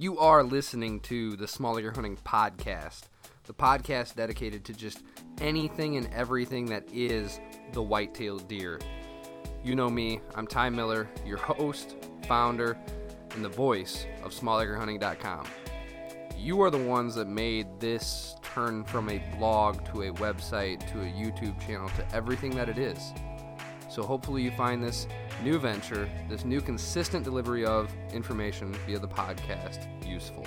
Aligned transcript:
You 0.00 0.16
are 0.20 0.44
listening 0.44 1.00
to 1.00 1.34
the 1.34 1.48
Small 1.48 1.76
Acre 1.76 1.90
Hunting 1.90 2.18
Podcast, 2.18 3.08
the 3.46 3.52
podcast 3.52 4.14
dedicated 4.14 4.64
to 4.66 4.72
just 4.72 5.02
anything 5.40 5.96
and 5.96 6.08
everything 6.14 6.66
that 6.66 6.84
is 6.92 7.40
the 7.72 7.82
white-tailed 7.82 8.46
deer. 8.46 8.78
You 9.64 9.74
know 9.74 9.90
me, 9.90 10.20
I'm 10.36 10.46
Ty 10.46 10.70
Miller, 10.70 11.08
your 11.26 11.38
host, 11.38 11.96
founder, 12.28 12.78
and 13.34 13.44
the 13.44 13.48
voice 13.48 14.06
of 14.22 14.30
SmallAcreHunting.com. 14.30 15.48
You 16.36 16.62
are 16.62 16.70
the 16.70 16.78
ones 16.78 17.16
that 17.16 17.26
made 17.26 17.66
this 17.80 18.36
turn 18.44 18.84
from 18.84 19.08
a 19.08 19.20
blog 19.36 19.84
to 19.86 20.02
a 20.02 20.12
website 20.12 20.78
to 20.92 21.00
a 21.00 21.06
YouTube 21.06 21.60
channel 21.66 21.88
to 21.96 22.14
everything 22.14 22.52
that 22.52 22.68
it 22.68 22.78
is. 22.78 23.00
So 23.90 24.04
hopefully 24.04 24.42
you 24.42 24.52
find 24.52 24.80
this 24.80 25.08
new 25.42 25.58
venture, 25.58 26.08
this 26.28 26.44
new 26.44 26.60
consistent 26.60 27.24
delivery 27.24 27.64
of 27.64 27.90
information 28.12 28.74
via 28.86 28.98
the 28.98 29.08
podcast 29.08 29.86
useful. 30.06 30.46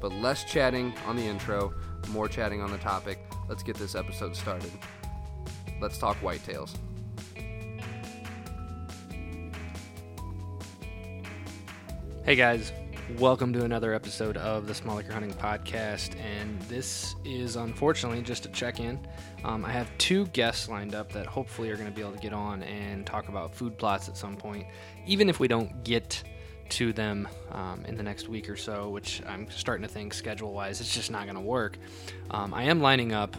But 0.00 0.12
less 0.12 0.44
chatting 0.44 0.94
on 1.06 1.16
the 1.16 1.22
intro, 1.22 1.72
more 2.10 2.28
chatting 2.28 2.60
on 2.60 2.70
the 2.70 2.78
topic. 2.78 3.18
Let's 3.48 3.62
get 3.62 3.76
this 3.76 3.94
episode 3.94 4.36
started. 4.36 4.70
Let's 5.80 5.98
talk 5.98 6.16
whitetails. 6.20 6.74
Hey 12.24 12.36
guys, 12.36 12.72
welcome 13.16 13.54
to 13.54 13.64
another 13.64 13.94
episode 13.94 14.36
of 14.36 14.66
the 14.66 14.74
Small 14.74 15.00
Acre 15.00 15.12
Hunting 15.12 15.32
Podcast. 15.32 16.14
And 16.20 16.60
this 16.62 17.14
is 17.24 17.56
unfortunately 17.56 18.20
just 18.20 18.44
a 18.44 18.50
check 18.50 18.80
in. 18.80 19.00
Um, 19.44 19.64
I 19.64 19.70
have 19.70 19.90
two 19.96 20.26
guests 20.26 20.68
lined 20.68 20.94
up 20.94 21.10
that 21.12 21.24
hopefully 21.24 21.70
are 21.70 21.76
going 21.76 21.88
to 21.88 21.94
be 21.94 22.02
able 22.02 22.12
to 22.12 22.18
get 22.18 22.34
on 22.34 22.62
and 22.64 23.06
talk 23.06 23.28
about 23.28 23.54
food 23.54 23.78
plots 23.78 24.08
at 24.08 24.16
some 24.16 24.36
point, 24.36 24.66
even 25.06 25.30
if 25.30 25.40
we 25.40 25.48
don't 25.48 25.82
get 25.84 26.22
to 26.68 26.92
them 26.92 27.26
um, 27.52 27.82
in 27.86 27.96
the 27.96 28.02
next 28.02 28.28
week 28.28 28.48
or 28.50 28.56
so, 28.56 28.90
which 28.90 29.22
I'm 29.26 29.50
starting 29.50 29.86
to 29.86 29.92
think 29.92 30.12
schedule 30.12 30.52
wise, 30.52 30.80
it's 30.80 30.92
just 30.92 31.10
not 31.10 31.24
going 31.24 31.36
to 31.36 31.40
work. 31.40 31.78
Um, 32.30 32.52
I 32.52 32.64
am 32.64 32.82
lining 32.82 33.12
up 33.14 33.36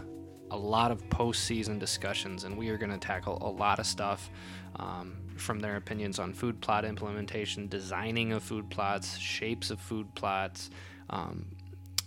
a 0.50 0.58
lot 0.58 0.90
of 0.92 1.08
postseason 1.10 1.78
discussions, 1.78 2.44
and 2.44 2.58
we 2.58 2.70
are 2.70 2.78
going 2.78 2.92
to 2.92 2.98
tackle 2.98 3.38
a 3.42 3.50
lot 3.50 3.78
of 3.78 3.86
stuff 3.86 4.32
um, 4.78 5.18
from 5.40 5.60
their 5.60 5.76
opinions 5.76 6.20
on 6.20 6.34
food 6.34 6.62
plot 6.62 6.86
implementation, 6.86 7.68
designing 7.68 8.32
of 8.32 8.44
food 8.44 8.70
plots, 8.70 9.18
shapes 9.18 9.70
of 9.72 9.80
food 9.80 10.14
plots, 10.16 10.70
um, 11.10 11.46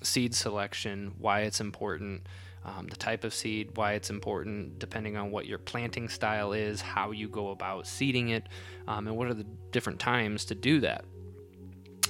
seed 0.02 0.34
selection, 0.34 1.12
why 1.18 1.40
it's 1.42 1.60
important. 1.60 2.26
Um, 2.64 2.86
the 2.86 2.96
type 2.96 3.24
of 3.24 3.34
seed, 3.34 3.70
why 3.74 3.94
it's 3.94 4.08
important, 4.08 4.78
depending 4.78 5.16
on 5.16 5.32
what 5.32 5.46
your 5.46 5.58
planting 5.58 6.08
style 6.08 6.52
is, 6.52 6.80
how 6.80 7.10
you 7.10 7.28
go 7.28 7.50
about 7.50 7.88
seeding 7.88 8.28
it, 8.28 8.48
um, 8.86 9.08
and 9.08 9.16
what 9.16 9.26
are 9.26 9.34
the 9.34 9.46
different 9.72 9.98
times 9.98 10.44
to 10.44 10.54
do 10.54 10.78
that. 10.80 11.04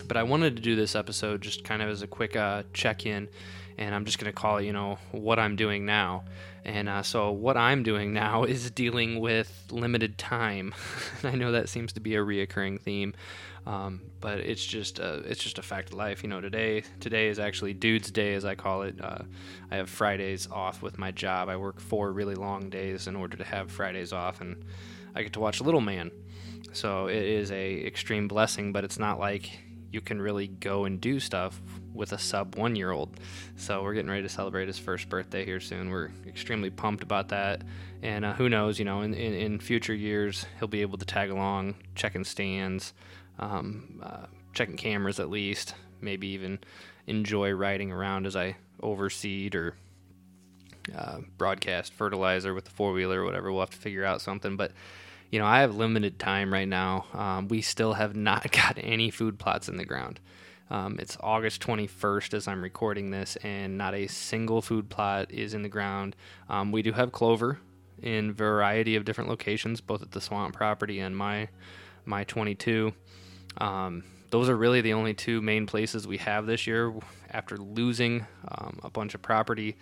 But 0.06 0.19
I 0.19 0.25
wanted 0.25 0.56
to 0.56 0.62
do 0.62 0.77
this 0.77 0.95
episode 0.95 1.41
just 1.41 1.65
kind 1.65 1.81
of 1.81 1.89
as 1.89 2.03
a 2.03 2.06
quick 2.06 2.37
uh, 2.37 2.65
check 2.75 3.06
in, 3.06 3.28
and 3.78 3.95
I'm 3.95 4.05
just 4.05 4.19
going 4.19 4.33
to 4.33 4.39
call 4.39 4.59
it, 4.59 4.65
you 4.65 4.73
know, 4.73 4.98
what 5.11 5.39
I'm 5.39 5.56
doing 5.56 5.84
now. 5.84 6.25
And 6.65 6.89
uh, 6.89 7.03
so, 7.03 7.33
what 7.33 7.56
I'm 7.56 7.83
doing 7.83 8.12
now 8.12 8.45
is 8.45 8.70
dealing 8.70 9.20
with 9.20 9.65
limited 9.70 10.19
time. 10.19 10.75
I 11.25 11.34
know 11.34 11.53
that 11.53 11.69
seems 11.69 11.93
to 11.95 12.00
be 12.00 12.15
a 12.15 12.20
reoccurring 12.20 12.81
theme, 12.81 13.15
um, 13.67 14.00
but 14.20 14.39
it's 14.39 14.65
just 14.65 14.98
a, 14.98 15.15
it's 15.19 15.43
just 15.43 15.59
a 15.59 15.62
fact 15.62 15.89
of 15.89 15.95
life. 15.95 16.23
You 16.23 16.28
know, 16.28 16.41
today 16.41 16.84
today 17.00 17.28
is 17.28 17.39
actually 17.39 17.75
Dude's 17.75 18.11
Day, 18.11 18.34
as 18.34 18.45
I 18.45 18.55
call 18.55 18.83
it. 18.83 18.97
Uh, 19.03 19.23
I 19.70 19.77
have 19.77 19.91
Fridays 19.91 20.48
off 20.50 20.83
with 20.83 20.98
my 20.98 21.11
job. 21.11 21.48
I 21.48 21.56
work 21.56 21.81
four 21.81 22.12
really 22.12 22.37
long 22.37 22.70
days 22.70 23.06
in 23.06 23.17
order 23.17 23.37
to 23.37 23.45
have 23.45 23.70
Fridays 23.70 24.12
off, 24.12 24.41
and 24.41 24.65
I 25.15 25.23
get 25.23 25.33
to 25.34 25.41
watch 25.41 25.61
Little 25.61 25.81
Man. 25.81 26.11
So 26.73 27.09
it 27.09 27.23
is 27.23 27.50
a 27.50 27.84
extreme 27.84 28.28
blessing, 28.28 28.73
but 28.73 28.84
it's 28.84 28.98
not 28.98 29.19
like 29.19 29.50
you 29.91 30.00
can 30.00 30.23
really 30.23 30.47
go 30.47 30.84
and 30.84 31.00
do 31.00 31.20
stuff 31.20 31.61
with 31.95 32.12
a 32.12 32.19
sub 32.19 32.57
one 32.57 32.77
year 32.77 32.91
old. 32.91 33.11
So 33.57 33.83
we're 33.83 33.95
getting 33.95 34.11
ready 34.11 34.23
to 34.23 34.29
celebrate 34.29 34.67
his 34.67 34.79
first 34.79 35.09
birthday 35.09 35.45
here 35.45 35.61
soon. 35.61 35.91
We're 35.91 36.11
extremely 36.27 36.71
pumped 36.71 37.03
about 37.03 37.29
that. 37.29 37.62
And 38.03 38.25
uh, 38.25 38.33
who 38.34 38.49
knows, 38.49 38.78
you 38.78 38.84
know, 38.84 39.03
in, 39.03 39.15
in, 39.15 39.34
in, 39.34 39.59
future 39.61 39.94
years, 39.94 40.47
he'll 40.59 40.69
be 40.69 40.83
able 40.83 40.99
to 40.99 41.05
tag 41.05 41.31
along, 41.31 41.77
checking 41.94 42.25
stands, 42.25 42.93
um, 43.39 44.00
uh, 44.03 44.27
checking 44.53 44.77
cameras 44.77 45.21
at 45.21 45.31
least, 45.31 45.75
maybe 46.00 46.28
even 46.28 46.59
enjoy 47.06 47.53
riding 47.53 47.93
around 47.93 48.27
as 48.27 48.37
I 48.37 48.56
overseed 48.83 49.55
or 49.55 49.77
uh, 50.97 51.19
broadcast 51.39 51.93
fertilizer 51.93 52.55
with 52.55 52.65
the 52.65 52.71
four 52.71 52.93
wheeler 52.93 53.22
or 53.22 53.25
whatever. 53.25 53.53
We'll 53.53 53.61
have 53.61 53.71
to 53.71 53.77
figure 53.77 54.05
out 54.05 54.21
something. 54.21 54.56
But 54.56 54.72
you 55.31 55.39
know, 55.39 55.47
I 55.47 55.61
have 55.61 55.75
limited 55.75 56.19
time 56.19 56.53
right 56.53 56.69
now. 56.69 57.06
Um, 57.15 57.49
we 57.49 57.62
still 57.62 57.95
have 57.95 58.15
not 58.15 58.50
got 58.53 58.78
any 58.81 59.11
food 59.11 59.39
plots 59.39 59.69
in 59.69 59.77
the 59.77 59.84
ground. 59.84 60.21
Um, 60.71 60.97
it's 60.99 61.17
August 61.21 61.61
21st 61.62 62.34
as 62.34 62.49
I'm 62.49 62.62
recording 62.62 63.11
this, 63.11 63.37
and 63.43 63.77
not 63.77 63.95
a 63.95 64.06
single 64.06 64.62
food 64.62 64.89
plot 64.89 65.31
is 65.31 65.55
in 65.55 65.62
the 65.62 65.69
ground. 65.69 66.17
Um, 66.49 66.73
we 66.73 66.83
do 66.83 66.93
have 66.93 67.12
clover 67.12 67.59
in 68.00 68.33
variety 68.33 68.97
of 68.97 69.05
different 69.05 69.28
locations, 69.28 69.81
both 69.81 70.03
at 70.03 70.12
the 70.12 70.21
swamp 70.21 70.55
property 70.55 71.01
and 71.01 71.17
my 71.17 71.49
my 72.05 72.25
22. 72.25 72.93
Um, 73.59 74.03
those 74.31 74.49
are 74.49 74.56
really 74.56 74.81
the 74.81 74.95
only 74.95 75.15
two 75.15 75.41
main 75.43 75.67
places 75.67 76.06
we 76.06 76.17
have 76.19 76.47
this 76.47 76.67
year. 76.67 76.93
After 77.31 77.56
losing 77.56 78.27
um, 78.49 78.81
a 78.83 78.91
bunch 78.91 79.15
of 79.15 79.22
property, 79.22 79.77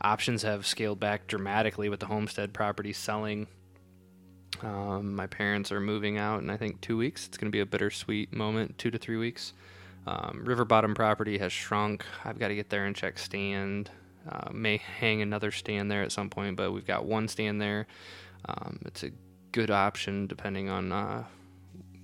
options 0.00 0.42
have 0.42 0.66
scaled 0.66 1.00
back 1.00 1.26
dramatically 1.26 1.88
with 1.88 2.00
the 2.00 2.06
homestead 2.06 2.52
property 2.52 2.92
selling 2.92 3.46
um, 4.62 5.14
my 5.14 5.26
parents 5.26 5.72
are 5.72 5.80
moving 5.80 6.18
out 6.18 6.42
in 6.42 6.50
I 6.50 6.56
think 6.56 6.80
two 6.80 6.96
weeks. 6.96 7.26
It's 7.26 7.38
going 7.38 7.50
to 7.50 7.56
be 7.56 7.60
a 7.60 7.66
bittersweet 7.66 8.32
moment, 8.32 8.78
two 8.78 8.90
to 8.90 8.98
three 8.98 9.16
weeks. 9.16 9.52
Um, 10.06 10.42
River 10.44 10.64
bottom 10.64 10.94
property 10.94 11.38
has 11.38 11.52
shrunk. 11.52 12.04
I've 12.24 12.38
got 12.38 12.48
to 12.48 12.54
get 12.54 12.70
there 12.70 12.86
and 12.86 12.96
check 12.96 13.18
stand. 13.18 13.90
Uh, 14.28 14.50
may 14.52 14.76
hang 14.76 15.22
another 15.22 15.50
stand 15.50 15.90
there 15.90 16.02
at 16.02 16.12
some 16.12 16.30
point, 16.30 16.56
but 16.56 16.72
we've 16.72 16.86
got 16.86 17.04
one 17.04 17.28
stand 17.28 17.60
there. 17.60 17.86
Um, 18.46 18.78
it's 18.84 19.02
a 19.02 19.10
good 19.52 19.70
option 19.70 20.26
depending 20.26 20.68
on. 20.68 20.92
Uh, 20.92 21.24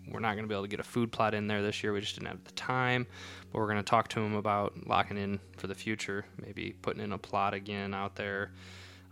we're 0.09 0.21
not 0.21 0.35
going 0.35 0.45
to 0.45 0.49
be 0.49 0.55
able 0.55 0.65
to 0.65 0.69
get 0.69 0.81
a 0.81 0.85
food 0.85 1.11
plot 1.11 1.35
in 1.35 1.49
there 1.49 1.63
this 1.63 1.83
year. 1.83 1.93
We 1.93 2.01
just 2.01 2.15
didn't 2.15 2.29
have 2.29 2.45
the 2.45 2.53
time, 2.53 3.07
but 3.51 3.59
we're 3.59 3.67
going 3.67 3.79
to 3.79 3.83
talk 3.83 4.09
to 4.09 4.21
them 4.21 4.35
about 4.35 4.87
locking 4.87 5.19
in 5.19 5.41
for 5.57 5.67
the 5.67 5.75
future. 5.75 6.25
Maybe 6.41 6.77
putting 6.81 7.03
in 7.03 7.13
a 7.13 7.19
plot 7.19 7.55
again 7.55 7.93
out 7.93 8.15
there 8.15 8.53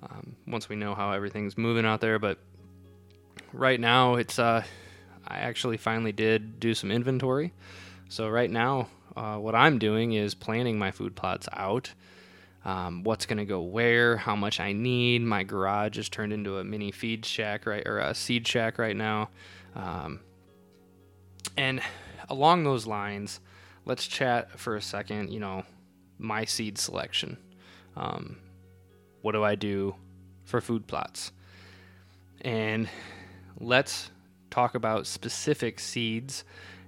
um, 0.02 0.36
once 0.46 0.68
we 0.68 0.76
know 0.76 0.94
how 0.94 1.12
everything's 1.12 1.58
moving 1.58 1.84
out 1.84 2.00
there. 2.00 2.18
But 2.18 2.38
right 3.52 3.80
now 3.80 4.14
it's 4.14 4.38
uh, 4.38 4.62
I 5.26 5.38
actually 5.38 5.78
finally 5.78 6.12
did 6.12 6.60
do 6.60 6.74
some 6.74 6.90
inventory. 6.90 7.52
So 8.14 8.28
right 8.28 8.48
now, 8.48 8.86
uh, 9.16 9.38
what 9.38 9.56
I'm 9.56 9.80
doing 9.80 10.12
is 10.12 10.36
planning 10.36 10.78
my 10.78 10.92
food 10.92 11.16
plots 11.16 11.48
out. 11.52 11.92
Um, 12.64 13.02
what's 13.02 13.26
going 13.26 13.38
to 13.38 13.44
go 13.44 13.60
where, 13.60 14.18
how 14.18 14.36
much 14.36 14.60
I 14.60 14.72
need. 14.72 15.22
My 15.22 15.42
garage 15.42 15.98
is 15.98 16.08
turned 16.08 16.32
into 16.32 16.58
a 16.58 16.62
mini 16.62 16.92
feed 16.92 17.26
shack, 17.26 17.66
right, 17.66 17.84
or 17.84 17.98
a 17.98 18.14
seed 18.14 18.46
shack 18.46 18.78
right 18.78 18.94
now. 18.94 19.30
Um, 19.74 20.20
and 21.56 21.82
along 22.28 22.62
those 22.62 22.86
lines, 22.86 23.40
let's 23.84 24.06
chat 24.06 24.60
for 24.60 24.76
a 24.76 24.80
second. 24.80 25.32
You 25.32 25.40
know, 25.40 25.64
my 26.16 26.44
seed 26.44 26.78
selection. 26.78 27.36
Um, 27.96 28.36
what 29.22 29.32
do 29.32 29.42
I 29.42 29.56
do 29.56 29.96
for 30.44 30.60
food 30.60 30.86
plots? 30.86 31.32
And 32.42 32.88
let's 33.58 34.12
talk 34.52 34.76
about 34.76 35.08
specific 35.08 35.80
seeds, 35.80 36.44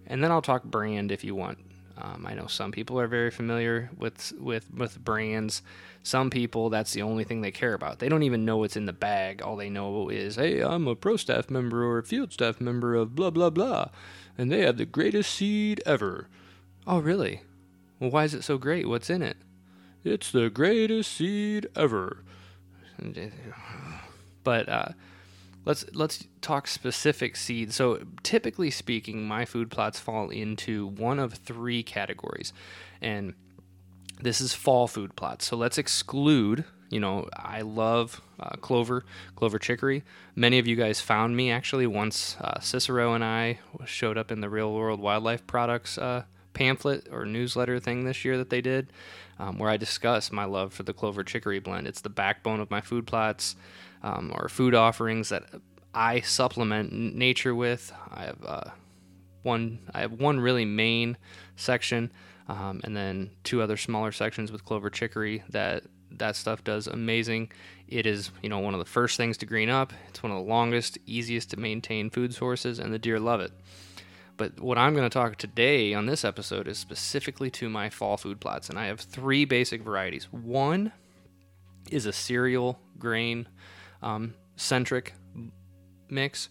and 0.07 0.23
then 0.23 0.31
I'll 0.31 0.43
talk 0.43 0.65
brand 0.65 1.13
if 1.13 1.25
you 1.25 1.35
want. 1.35 1.59
Um, 1.99 2.27
I 2.29 2.35
know 2.35 2.47
some 2.47 2.73
people 2.73 3.01
are 3.01 3.07
very 3.07 3.31
familiar 3.31 3.91
with 3.97 4.33
with 4.39 4.73
with 4.73 5.03
brands. 5.03 5.63
Some 6.03 6.31
people, 6.31 6.69
that's 6.69 6.93
the 6.93 7.03
only 7.03 7.25
thing 7.25 7.41
they 7.41 7.51
care 7.51 7.75
about. 7.75 7.99
They 7.99 8.09
don't 8.09 8.23
even 8.23 8.45
know 8.45 8.59
what's 8.59 8.77
in 8.77 8.87
the 8.87 8.93
bag. 8.93 9.43
All 9.43 9.57
they 9.57 9.71
know 9.71 10.09
is, 10.09 10.37
hey, 10.37 10.63
I'm 10.63 10.87
a 10.87 10.95
pro 10.95 11.17
staff 11.17 11.51
member 11.51 11.85
or 11.85 11.99
a 11.99 12.05
field 12.05 12.33
staff 12.33 12.61
member 12.61 12.95
of 12.95 13.15
blah 13.15 13.31
blah 13.31 13.51
blah, 13.51 13.89
and 14.37 14.53
they 14.53 14.61
have 14.61 14.77
the 14.77 14.85
greatest 14.85 15.35
seed 15.35 15.83
ever. 15.87 16.29
Oh, 16.87 16.99
really? 17.01 17.41
Well, 17.99 18.11
why 18.11 18.25
is 18.25 18.35
it 18.35 18.45
so 18.45 18.59
great? 18.59 18.89
What's 18.89 19.11
in 19.11 19.23
it? 19.23 19.39
It's 20.05 20.31
the 20.31 20.51
greatest 20.51 21.13
seed 21.13 21.69
ever. 21.75 22.23
But 24.45 24.69
uh, 24.69 24.89
let's 25.67 25.85
let's 25.93 26.27
talk 26.41 26.67
specific 26.67 27.37
seeds. 27.37 27.75
So 27.75 28.01
typically 28.23 28.71
speaking, 28.71 29.27
my 29.27 29.45
food 29.45 29.71
plots 29.71 30.01
fall 30.01 30.31
into 30.31 30.87
one 30.87 31.19
of 31.19 31.35
three 31.35 31.83
categories, 31.83 32.55
and 33.03 33.35
this 34.23 34.41
is 34.41 34.55
fall 34.55 34.87
food 34.87 35.15
plots. 35.17 35.45
So 35.45 35.57
let's 35.57 35.77
exclude. 35.77 36.65
You 36.89 37.01
know, 37.01 37.29
I 37.35 37.63
love 37.63 38.23
uh, 38.39 38.51
clover, 38.61 39.05
clover 39.35 39.59
chicory. 39.59 40.05
Many 40.37 40.61
of 40.61 40.69
you 40.69 40.77
guys 40.77 41.01
found 41.01 41.37
me 41.37 41.51
actually 41.51 41.89
once 41.89 42.37
uh, 42.41 42.61
Cicero 42.61 43.13
and 43.13 43.25
I 43.25 43.59
showed 43.85 44.17
up 44.17 44.31
in 44.31 44.41
the 44.41 44.49
Real 44.49 44.73
World 44.73 45.01
Wildlife 45.01 45.49
Products 45.49 45.99
uh, 45.99 46.23
pamphlet 46.55 47.09
or 47.11 47.27
newsletter 47.27 47.81
thing 47.81 48.05
this 48.05 48.25
year 48.25 48.39
that 48.39 48.51
they 48.51 48.61
did, 48.61 48.93
um, 49.41 49.59
where 49.59 49.69
I 49.69 49.77
discuss 49.77 50.31
my 50.31 50.45
love 50.45 50.73
for 50.73 50.85
the 50.85 50.93
clover 50.93 51.25
chicory 51.25 51.59
blend. 51.59 51.89
It's 51.89 52.01
the 52.01 52.09
backbone 52.09 52.61
of 52.61 52.71
my 52.71 52.81
food 52.81 53.05
plots 53.05 53.57
um, 54.03 54.33
or 54.35 54.49
food 54.49 54.75
offerings 54.75 55.29
that 55.31 55.45
I 55.95 56.21
supplement 56.21 56.93
nature 56.93 57.55
with. 57.55 57.93
I 58.11 58.25
have 58.25 58.45
uh, 58.45 58.71
one. 59.43 59.79
I 59.95 60.01
have 60.01 60.13
one 60.13 60.39
really 60.41 60.67
main 60.67 61.17
section, 61.57 62.13
um, 62.49 62.81
and 62.85 62.95
then 62.95 63.31
two 63.45 63.63
other 63.63 63.77
smaller 63.77 64.13
sections 64.13 64.53
with 64.53 64.65
clover 64.65 64.91
chicory. 64.91 65.43
That 65.49 65.85
that 66.11 66.37
stuff 66.37 66.63
does 66.63 66.87
amazing. 66.87 67.51
It 67.89 68.05
is 68.05 68.31
you 68.43 68.51
know 68.51 68.59
one 68.59 68.75
of 68.75 68.79
the 68.79 68.85
first 68.85 69.17
things 69.17 69.39
to 69.39 69.47
green 69.47 69.71
up. 69.71 69.93
It's 70.09 70.23
one 70.23 70.33
of 70.33 70.39
the 70.39 70.51
longest, 70.51 70.99
easiest 71.07 71.51
to 71.51 71.57
maintain 71.59 72.11
food 72.11 72.35
sources, 72.35 72.79
and 72.79 72.93
the 72.93 72.99
deer 72.99 73.19
love 73.19 73.41
it. 73.41 73.53
But 74.37 74.61
what 74.61 74.77
I'm 74.77 74.95
going 74.95 75.09
to 75.09 75.13
talk 75.13 75.37
today 75.37 75.95
on 75.95 76.05
this 76.05 76.25
episode 76.25 76.69
is 76.69 76.79
specifically 76.79 77.51
to 77.53 77.71
my 77.71 77.89
fall 77.89 78.19
food 78.19 78.39
plots, 78.39 78.69
and 78.69 78.79
I 78.79 78.87
have 78.87 79.01
three 79.01 79.47
basic 79.47 79.81
varieties. 79.81 80.31
One 80.31 80.93
is 81.91 82.05
a 82.05 82.13
cereal 82.13 82.81
grain 82.99 83.49
um, 84.07 84.35
centric 84.55 85.15
mix. 86.09 86.49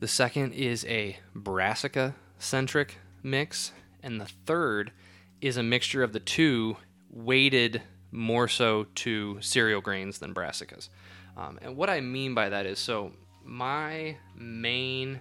The 0.00 0.08
second 0.08 0.54
is 0.54 0.84
a 0.86 1.18
brassica 1.34 2.14
centric 2.38 2.96
mix. 3.22 3.72
And 4.02 4.20
the 4.20 4.26
third 4.46 4.92
is 5.40 5.56
a 5.58 5.62
mixture 5.62 6.02
of 6.02 6.12
the 6.12 6.20
two, 6.20 6.76
weighted 7.10 7.82
more 8.10 8.48
so 8.48 8.86
to 8.94 9.40
cereal 9.40 9.80
grains 9.80 10.18
than 10.18 10.34
brassicas. 10.34 10.88
Um, 11.36 11.58
and 11.62 11.76
what 11.76 11.90
I 11.90 12.00
mean 12.00 12.34
by 12.34 12.48
that 12.48 12.66
is 12.66 12.78
so 12.78 13.12
my 13.44 14.16
main, 14.34 15.20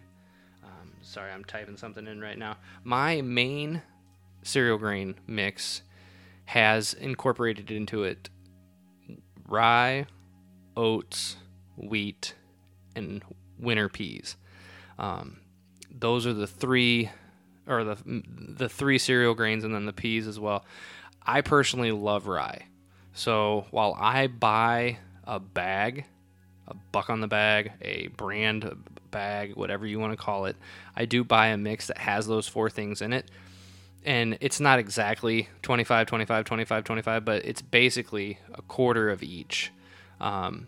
um, 0.63 0.93
sorry, 1.01 1.31
I'm 1.31 1.43
typing 1.43 1.77
something 1.77 2.07
in 2.07 2.21
right 2.21 2.37
now. 2.37 2.57
My 2.83 3.21
main 3.21 3.81
cereal 4.43 4.77
grain 4.77 5.15
mix 5.27 5.81
has 6.45 6.93
incorporated 6.93 7.69
into 7.69 8.03
it 8.03 8.29
rye, 9.47 10.05
oats, 10.75 11.37
wheat, 11.77 12.35
and 12.95 13.23
winter 13.59 13.89
peas. 13.89 14.35
Um, 14.97 15.39
those 15.89 16.25
are 16.25 16.33
the 16.33 16.47
three, 16.47 17.09
or 17.67 17.83
the 17.83 17.97
the 18.05 18.69
three 18.69 18.97
cereal 18.97 19.33
grains, 19.33 19.63
and 19.63 19.73
then 19.73 19.85
the 19.85 19.93
peas 19.93 20.27
as 20.27 20.39
well. 20.39 20.65
I 21.23 21.41
personally 21.41 21.91
love 21.91 22.27
rye, 22.27 22.65
so 23.13 23.65
while 23.71 23.95
I 23.99 24.27
buy 24.27 24.97
a 25.25 25.39
bag, 25.39 26.05
a 26.67 26.73
buck 26.91 27.09
on 27.09 27.21
the 27.21 27.27
bag, 27.27 27.71
a 27.81 28.07
brand 28.07 28.69
bag, 29.11 29.55
whatever 29.55 29.85
you 29.85 29.99
want 29.99 30.13
to 30.13 30.17
call 30.17 30.45
it, 30.45 30.55
I 30.95 31.05
do 31.05 31.23
buy 31.23 31.47
a 31.47 31.57
mix 31.57 31.87
that 31.87 31.97
has 31.99 32.27
those 32.27 32.47
four 32.47 32.69
things 32.69 33.01
in 33.01 33.13
it. 33.13 33.29
And 34.03 34.37
it's 34.41 34.59
not 34.59 34.79
exactly 34.79 35.47
25, 35.61 36.07
25, 36.07 36.45
25, 36.45 36.83
25, 36.83 37.25
but 37.25 37.45
it's 37.45 37.61
basically 37.61 38.39
a 38.53 38.61
quarter 38.63 39.09
of 39.09 39.21
each. 39.21 39.71
Um, 40.21 40.67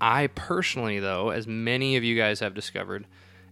I 0.00 0.26
personally, 0.26 0.98
though, 0.98 1.30
as 1.30 1.46
many 1.46 1.96
of 1.96 2.02
you 2.02 2.16
guys 2.16 2.40
have 2.40 2.54
discovered, 2.54 3.06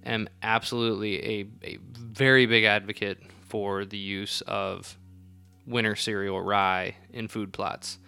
am 0.04 0.28
absolutely 0.42 1.24
a, 1.24 1.46
a 1.62 1.78
very 1.96 2.46
big 2.46 2.64
advocate 2.64 3.22
for 3.48 3.84
the 3.84 3.98
use 3.98 4.40
of 4.42 4.98
winter 5.66 5.94
cereal 5.94 6.40
rye 6.40 6.96
in 7.12 7.28
food 7.28 7.52
plots. 7.52 7.98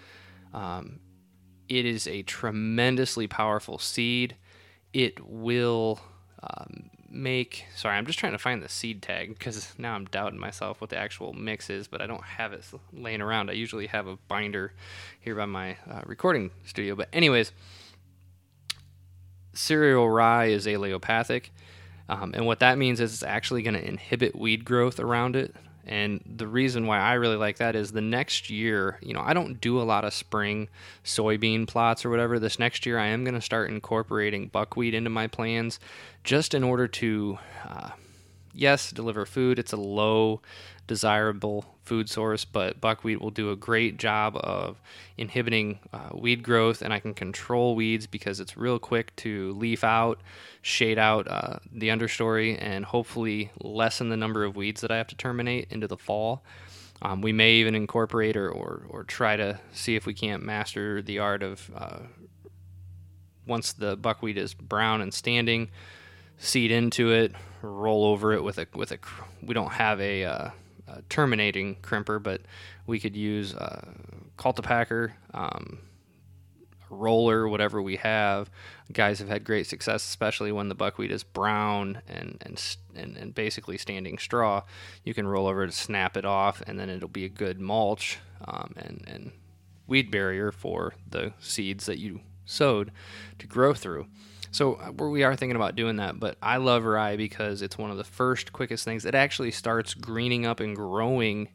Um, 0.52 1.00
it 1.68 1.84
is 1.86 2.08
a 2.08 2.22
tremendously 2.22 3.26
powerful 3.26 3.78
seed. 3.78 4.36
It 4.92 5.24
will 5.24 6.00
um, 6.42 6.90
make. 7.12 7.66
Sorry, 7.76 7.96
I'm 7.96 8.06
just 8.06 8.18
trying 8.18 8.32
to 8.32 8.38
find 8.38 8.62
the 8.62 8.68
seed 8.68 9.02
tag 9.02 9.36
because 9.38 9.72
now 9.78 9.94
I'm 9.94 10.06
doubting 10.06 10.38
myself 10.38 10.80
what 10.80 10.90
the 10.90 10.96
actual 10.96 11.32
mix 11.32 11.70
is, 11.70 11.86
but 11.86 12.00
I 12.00 12.06
don't 12.06 12.22
have 12.22 12.52
it 12.52 12.64
laying 12.92 13.20
around. 13.20 13.50
I 13.50 13.54
usually 13.54 13.86
have 13.88 14.06
a 14.06 14.16
binder 14.28 14.72
here 15.20 15.34
by 15.34 15.46
my 15.46 15.76
uh, 15.90 16.02
recording 16.06 16.50
studio. 16.64 16.94
But, 16.94 17.08
anyways, 17.12 17.52
cereal 19.52 20.08
rye 20.08 20.46
is 20.46 20.66
allelopathic. 20.66 21.50
Um, 22.08 22.32
and 22.34 22.46
what 22.46 22.60
that 22.60 22.78
means 22.78 23.00
is 23.00 23.12
it's 23.14 23.22
actually 23.22 23.62
going 23.62 23.74
to 23.74 23.86
inhibit 23.86 24.36
weed 24.36 24.64
growth 24.64 24.98
around 24.98 25.36
it. 25.36 25.54
And 25.86 26.22
the 26.24 26.46
reason 26.46 26.86
why 26.86 26.98
I 26.98 27.14
really 27.14 27.36
like 27.36 27.56
that 27.58 27.74
is 27.74 27.92
the 27.92 28.00
next 28.00 28.50
year, 28.50 28.98
you 29.02 29.12
know, 29.12 29.22
I 29.24 29.32
don't 29.34 29.60
do 29.60 29.80
a 29.80 29.82
lot 29.82 30.04
of 30.04 30.14
spring 30.14 30.68
soybean 31.04 31.66
plots 31.66 32.04
or 32.04 32.10
whatever. 32.10 32.38
This 32.38 32.58
next 32.58 32.86
year, 32.86 32.98
I 32.98 33.06
am 33.06 33.24
going 33.24 33.34
to 33.34 33.40
start 33.40 33.70
incorporating 33.70 34.46
buckwheat 34.46 34.94
into 34.94 35.10
my 35.10 35.26
plans 35.26 35.80
just 36.22 36.54
in 36.54 36.62
order 36.62 36.86
to, 36.86 37.38
uh, 37.68 37.90
yes, 38.54 38.90
deliver 38.90 39.26
food. 39.26 39.58
It's 39.58 39.72
a 39.72 39.76
low 39.76 40.40
desirable 40.86 41.64
food 41.84 42.08
source, 42.08 42.44
but 42.44 42.80
buckwheat 42.80 43.20
will 43.20 43.30
do 43.30 43.50
a 43.50 43.56
great 43.56 43.96
job 43.96 44.36
of 44.36 44.80
inhibiting 45.16 45.78
uh, 45.92 46.10
weed 46.14 46.42
growth, 46.42 46.82
and 46.82 46.92
I 46.92 47.00
can 47.00 47.14
control 47.14 47.74
weeds 47.74 48.06
because 48.06 48.40
it's 48.40 48.56
real 48.56 48.78
quick 48.78 49.14
to 49.16 49.52
leaf 49.52 49.84
out, 49.84 50.20
shade 50.60 50.98
out 50.98 51.28
uh, 51.28 51.58
the 51.72 51.88
understory, 51.88 52.56
and 52.60 52.84
hopefully 52.84 53.50
lessen 53.60 54.08
the 54.08 54.16
number 54.16 54.44
of 54.44 54.56
weeds 54.56 54.80
that 54.82 54.90
I 54.90 54.96
have 54.96 55.08
to 55.08 55.16
terminate 55.16 55.68
into 55.70 55.88
the 55.88 55.96
fall. 55.96 56.44
Um, 57.00 57.20
we 57.20 57.32
may 57.32 57.54
even 57.54 57.74
incorporate 57.74 58.36
or, 58.36 58.48
or, 58.48 58.86
or, 58.88 59.02
try 59.02 59.36
to 59.36 59.58
see 59.72 59.96
if 59.96 60.06
we 60.06 60.14
can't 60.14 60.40
master 60.44 61.02
the 61.02 61.18
art 61.18 61.42
of 61.42 61.68
uh, 61.74 61.98
once 63.44 63.72
the 63.72 63.96
buckwheat 63.96 64.38
is 64.38 64.54
brown 64.54 65.00
and 65.00 65.12
standing, 65.12 65.68
seed 66.42 66.72
into 66.72 67.12
it, 67.12 67.32
roll 67.62 68.04
over 68.04 68.32
it 68.32 68.42
with 68.42 68.58
a 68.58 68.66
with 68.74 68.92
a. 68.92 68.98
We 69.42 69.54
don't 69.54 69.72
have 69.72 70.00
a 70.00 70.24
uh, 70.24 70.50
uh, 70.88 71.00
terminating 71.08 71.76
crimper, 71.76 72.22
but 72.22 72.42
we 72.86 72.98
could 73.00 73.16
use 73.16 73.54
uh, 73.54 73.86
cultipacker, 74.36 75.12
um, 75.32 75.78
roller, 76.90 77.48
whatever 77.48 77.80
we 77.80 77.96
have. 77.96 78.50
Guys 78.92 79.20
have 79.20 79.28
had 79.28 79.44
great 79.44 79.66
success, 79.66 80.04
especially 80.04 80.52
when 80.52 80.68
the 80.68 80.74
buckwheat 80.74 81.12
is 81.12 81.22
brown 81.22 82.02
and 82.08 82.42
and 82.44 82.76
and, 82.94 83.16
and 83.16 83.34
basically 83.34 83.78
standing 83.78 84.18
straw. 84.18 84.62
You 85.04 85.14
can 85.14 85.26
roll 85.26 85.46
over 85.46 85.64
to 85.64 85.72
snap 85.72 86.16
it 86.16 86.24
off, 86.24 86.60
and 86.66 86.78
then 86.78 86.90
it'll 86.90 87.08
be 87.08 87.24
a 87.24 87.30
good 87.30 87.60
mulch 87.60 88.18
um, 88.44 88.74
and 88.76 89.04
and 89.06 89.32
weed 89.86 90.10
barrier 90.10 90.50
for 90.50 90.94
the 91.08 91.32
seeds 91.38 91.86
that 91.86 91.98
you 91.98 92.20
sowed 92.44 92.90
to 93.38 93.46
grow 93.46 93.74
through. 93.74 94.06
So 94.52 94.74
uh, 94.74 94.92
we 95.04 95.22
are 95.24 95.34
thinking 95.34 95.56
about 95.56 95.76
doing 95.76 95.96
that, 95.96 96.20
but 96.20 96.36
I 96.42 96.58
love 96.58 96.84
rye 96.84 97.16
because 97.16 97.62
it's 97.62 97.78
one 97.78 97.90
of 97.90 97.96
the 97.96 98.04
first, 98.04 98.52
quickest 98.52 98.84
things. 98.84 99.06
It 99.06 99.14
actually 99.14 99.50
starts 99.50 99.94
greening 99.94 100.44
up 100.44 100.60
and 100.60 100.76
growing, 100.76 101.48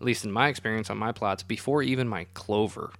at 0.00 0.02
least 0.02 0.24
in 0.24 0.32
my 0.32 0.48
experience 0.48 0.88
on 0.88 0.96
my 0.96 1.12
plots, 1.12 1.42
before 1.42 1.82
even 1.82 2.08
my 2.08 2.24
clover. 2.32 2.90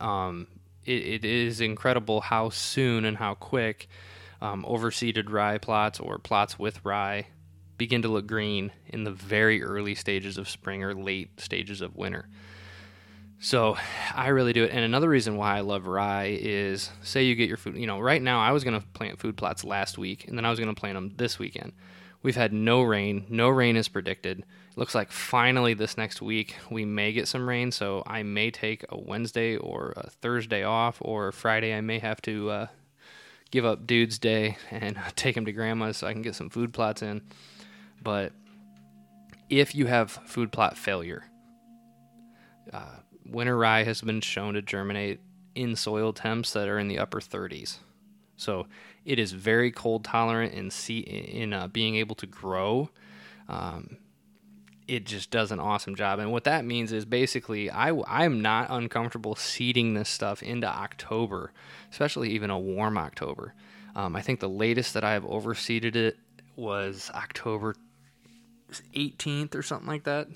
Um, 0.00 0.48
it, 0.84 1.02
it 1.02 1.24
is 1.24 1.60
incredible 1.60 2.20
how 2.20 2.50
soon 2.50 3.04
and 3.04 3.16
how 3.16 3.34
quick 3.34 3.88
um, 4.40 4.64
overseeded 4.68 5.30
rye 5.30 5.58
plots 5.58 6.00
or 6.00 6.18
plots 6.18 6.58
with 6.58 6.84
rye 6.84 7.28
begin 7.78 8.02
to 8.02 8.08
look 8.08 8.26
green 8.26 8.72
in 8.88 9.04
the 9.04 9.12
very 9.12 9.62
early 9.62 9.94
stages 9.94 10.36
of 10.36 10.48
spring 10.48 10.82
or 10.82 10.94
late 10.94 11.40
stages 11.40 11.80
of 11.80 11.94
winter. 11.94 12.28
So 13.42 13.76
I 14.14 14.28
really 14.28 14.52
do 14.52 14.62
it. 14.62 14.70
And 14.70 14.84
another 14.84 15.08
reason 15.08 15.36
why 15.36 15.56
I 15.56 15.62
love 15.62 15.88
rye 15.88 16.38
is 16.40 16.90
say 17.02 17.24
you 17.24 17.34
get 17.34 17.48
your 17.48 17.56
food, 17.56 17.76
you 17.76 17.88
know, 17.88 17.98
right 17.98 18.22
now 18.22 18.40
I 18.40 18.52
was 18.52 18.62
going 18.62 18.80
to 18.80 18.86
plant 18.94 19.18
food 19.18 19.36
plots 19.36 19.64
last 19.64 19.98
week 19.98 20.28
and 20.28 20.38
then 20.38 20.44
I 20.44 20.50
was 20.50 20.60
going 20.60 20.72
to 20.72 20.80
plant 20.80 20.94
them 20.94 21.12
this 21.16 21.40
weekend. 21.40 21.72
We've 22.22 22.36
had 22.36 22.52
no 22.52 22.82
rain. 22.82 23.26
No 23.28 23.48
rain 23.48 23.74
is 23.74 23.88
predicted. 23.88 24.38
It 24.38 24.76
looks 24.76 24.94
like 24.94 25.10
finally 25.10 25.74
this 25.74 25.98
next 25.98 26.22
week 26.22 26.54
we 26.70 26.84
may 26.84 27.12
get 27.12 27.26
some 27.26 27.48
rain. 27.48 27.72
So 27.72 28.04
I 28.06 28.22
may 28.22 28.52
take 28.52 28.84
a 28.90 28.96
Wednesday 28.96 29.56
or 29.56 29.92
a 29.96 30.08
Thursday 30.08 30.62
off 30.62 30.98
or 31.00 31.32
Friday 31.32 31.74
I 31.74 31.80
may 31.80 31.98
have 31.98 32.22
to 32.22 32.48
uh, 32.48 32.66
give 33.50 33.64
up 33.64 33.88
dude's 33.88 34.20
day 34.20 34.56
and 34.70 34.96
take 35.16 35.36
him 35.36 35.46
to 35.46 35.52
grandma's 35.52 35.96
so 35.96 36.06
I 36.06 36.12
can 36.12 36.22
get 36.22 36.36
some 36.36 36.48
food 36.48 36.72
plots 36.72 37.02
in. 37.02 37.22
But 38.00 38.34
if 39.50 39.74
you 39.74 39.86
have 39.86 40.12
food 40.12 40.52
plot 40.52 40.78
failure, 40.78 41.24
uh, 42.72 42.98
winter 43.26 43.56
rye 43.56 43.84
has 43.84 44.00
been 44.00 44.20
shown 44.20 44.54
to 44.54 44.62
germinate 44.62 45.20
in 45.54 45.76
soil 45.76 46.12
temps 46.12 46.52
that 46.52 46.68
are 46.68 46.78
in 46.78 46.88
the 46.88 46.98
upper 46.98 47.20
30s. 47.20 47.78
So 48.36 48.66
it 49.04 49.18
is 49.18 49.32
very 49.32 49.70
cold 49.70 50.04
tolerant 50.04 50.54
in 50.54 50.70
see, 50.70 51.00
in 51.00 51.52
uh, 51.52 51.68
being 51.68 51.96
able 51.96 52.14
to 52.16 52.26
grow. 52.26 52.90
Um, 53.48 53.98
it 54.88 55.06
just 55.06 55.30
does 55.30 55.52
an 55.52 55.60
awesome 55.60 55.94
job. 55.94 56.18
And 56.18 56.32
what 56.32 56.44
that 56.44 56.64
means 56.64 56.92
is 56.92 57.04
basically 57.04 57.70
I 57.70 57.92
I'm 58.06 58.42
not 58.42 58.66
uncomfortable 58.68 59.36
seeding 59.36 59.94
this 59.94 60.08
stuff 60.08 60.42
into 60.42 60.66
October, 60.66 61.52
especially 61.90 62.30
even 62.30 62.50
a 62.50 62.58
warm 62.58 62.98
October. 62.98 63.54
Um, 63.94 64.16
I 64.16 64.22
think 64.22 64.40
the 64.40 64.48
latest 64.48 64.94
that 64.94 65.04
I 65.04 65.12
have 65.12 65.24
overseeded 65.24 65.96
it 65.96 66.16
was 66.56 67.10
October 67.14 67.76
18th 68.94 69.54
or 69.54 69.62
something 69.62 69.88
like 69.88 70.04
that 70.04 70.28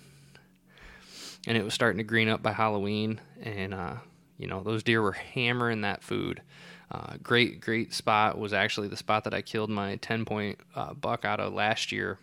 and 1.46 1.56
it 1.56 1.64
was 1.64 1.74
starting 1.74 1.98
to 1.98 2.04
green 2.04 2.28
up 2.28 2.42
by 2.42 2.52
Halloween, 2.52 3.20
and 3.40 3.72
uh, 3.72 3.94
you 4.36 4.46
know 4.46 4.62
those 4.62 4.82
deer 4.82 5.00
were 5.00 5.12
hammering 5.12 5.82
that 5.82 6.02
food. 6.02 6.42
Uh, 6.90 7.14
great, 7.22 7.60
great 7.60 7.92
spot 7.92 8.38
was 8.38 8.52
actually 8.52 8.88
the 8.88 8.96
spot 8.96 9.24
that 9.24 9.34
I 9.34 9.42
killed 9.42 9.70
my 9.70 9.96
10 9.96 10.24
point 10.24 10.60
uh, 10.74 10.94
buck 10.94 11.24
out 11.24 11.40
of 11.40 11.52
last 11.52 11.90
year. 11.90 12.18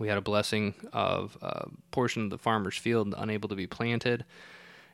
We 0.00 0.08
had 0.08 0.18
a 0.18 0.22
blessing 0.22 0.74
of 0.92 1.38
a 1.40 1.68
portion 1.92 2.24
of 2.24 2.30
the 2.30 2.38
farmer's 2.38 2.76
field 2.76 3.14
unable 3.16 3.48
to 3.48 3.54
be 3.54 3.66
planted, 3.66 4.24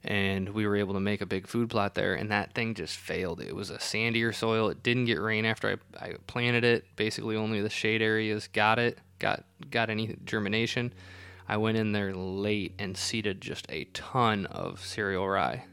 and 0.05 0.50
we 0.50 0.66
were 0.66 0.76
able 0.76 0.95
to 0.95 1.00
make 1.00 1.21
a 1.21 1.26
big 1.26 1.47
food 1.47 1.71
plot 1.71 1.95
there 1.95 2.14
and 2.14 2.31
that 2.31 2.55
thing 2.55 2.75
just 2.75 2.97
failed. 2.97 3.40
It 3.40 3.55
was 3.55 3.71
a 3.71 3.78
sandier 3.78 4.35
soil. 4.35 4.69
It 4.69 4.83
didn't 4.83 5.07
get 5.07 5.21
rain 5.21 5.45
after 5.45 5.78
i, 6.00 6.07
I 6.07 6.14
planted 6.26 6.64
it. 6.64 6.85
Basically 6.97 7.37
only 7.37 7.61
the 7.61 7.71
shade 7.71 8.02
areas 8.02 8.49
got 8.49 8.78
it 8.78 8.99
got 9.19 9.45
got 9.71 9.90
any 9.90 10.16
germination 10.25 10.93
i 11.49 11.57
went 11.57 11.76
in 11.76 11.93
there 11.93 12.15
late 12.15 12.75
and 12.79 12.97
seeded 12.97 13.41
just 13.41 13.67
a 13.69 13.85
ton 13.93 14.47
of 14.47 14.85
cereal 14.85 15.29
rye. 15.29 15.65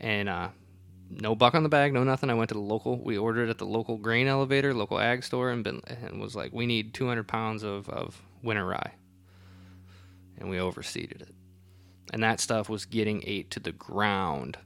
And 0.00 0.28
uh, 0.28 0.48
no 1.10 1.34
buck 1.34 1.54
on 1.54 1.62
the 1.62 1.68
bag 1.68 1.92
no 1.92 2.04
nothing. 2.04 2.30
I 2.30 2.34
went 2.34 2.48
to 2.48 2.54
the 2.54 2.60
local 2.60 3.02
we 3.02 3.16
ordered 3.16 3.50
at 3.50 3.58
the 3.58 3.66
local 3.66 3.96
grain 3.96 4.26
elevator 4.26 4.74
local 4.74 4.98
ag 4.98 5.24
store 5.24 5.50
and, 5.50 5.62
been, 5.62 5.80
and 5.86 6.20
was 6.20 6.34
like 6.34 6.52
we 6.52 6.66
need 6.66 6.94
200 6.94 7.26
pounds 7.26 7.62
of, 7.62 7.88
of 7.88 8.22
winter 8.42 8.66
rye. 8.66 8.92
And 10.38 10.50
we 10.50 10.56
overseeded 10.56 11.22
it. 11.22 11.34
And 12.12 12.22
that 12.22 12.40
stuff 12.40 12.68
was 12.68 12.84
getting 12.84 13.22
ate 13.26 13.50
to 13.52 13.60
the 13.60 13.72
ground 13.72 14.58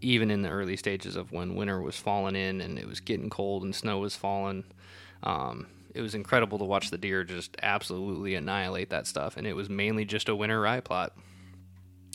even 0.00 0.30
in 0.30 0.42
the 0.42 0.48
early 0.48 0.76
stages 0.76 1.16
of 1.16 1.32
when 1.32 1.54
winter 1.54 1.80
was 1.80 1.96
falling 1.96 2.36
in 2.36 2.60
and 2.60 2.78
it 2.78 2.86
was 2.86 3.00
getting 3.00 3.30
cold 3.30 3.62
and 3.62 3.74
snow 3.74 3.98
was 3.98 4.16
falling. 4.16 4.64
Um, 5.22 5.66
it 5.94 6.00
was 6.00 6.14
incredible 6.14 6.58
to 6.58 6.64
watch 6.64 6.90
the 6.90 6.98
deer 6.98 7.24
just 7.24 7.56
absolutely 7.62 8.34
annihilate 8.34 8.90
that 8.90 9.06
stuff 9.06 9.36
and 9.36 9.46
it 9.46 9.54
was 9.54 9.68
mainly 9.68 10.04
just 10.04 10.28
a 10.28 10.36
winter 10.36 10.60
rye 10.60 10.80
plot 10.80 11.16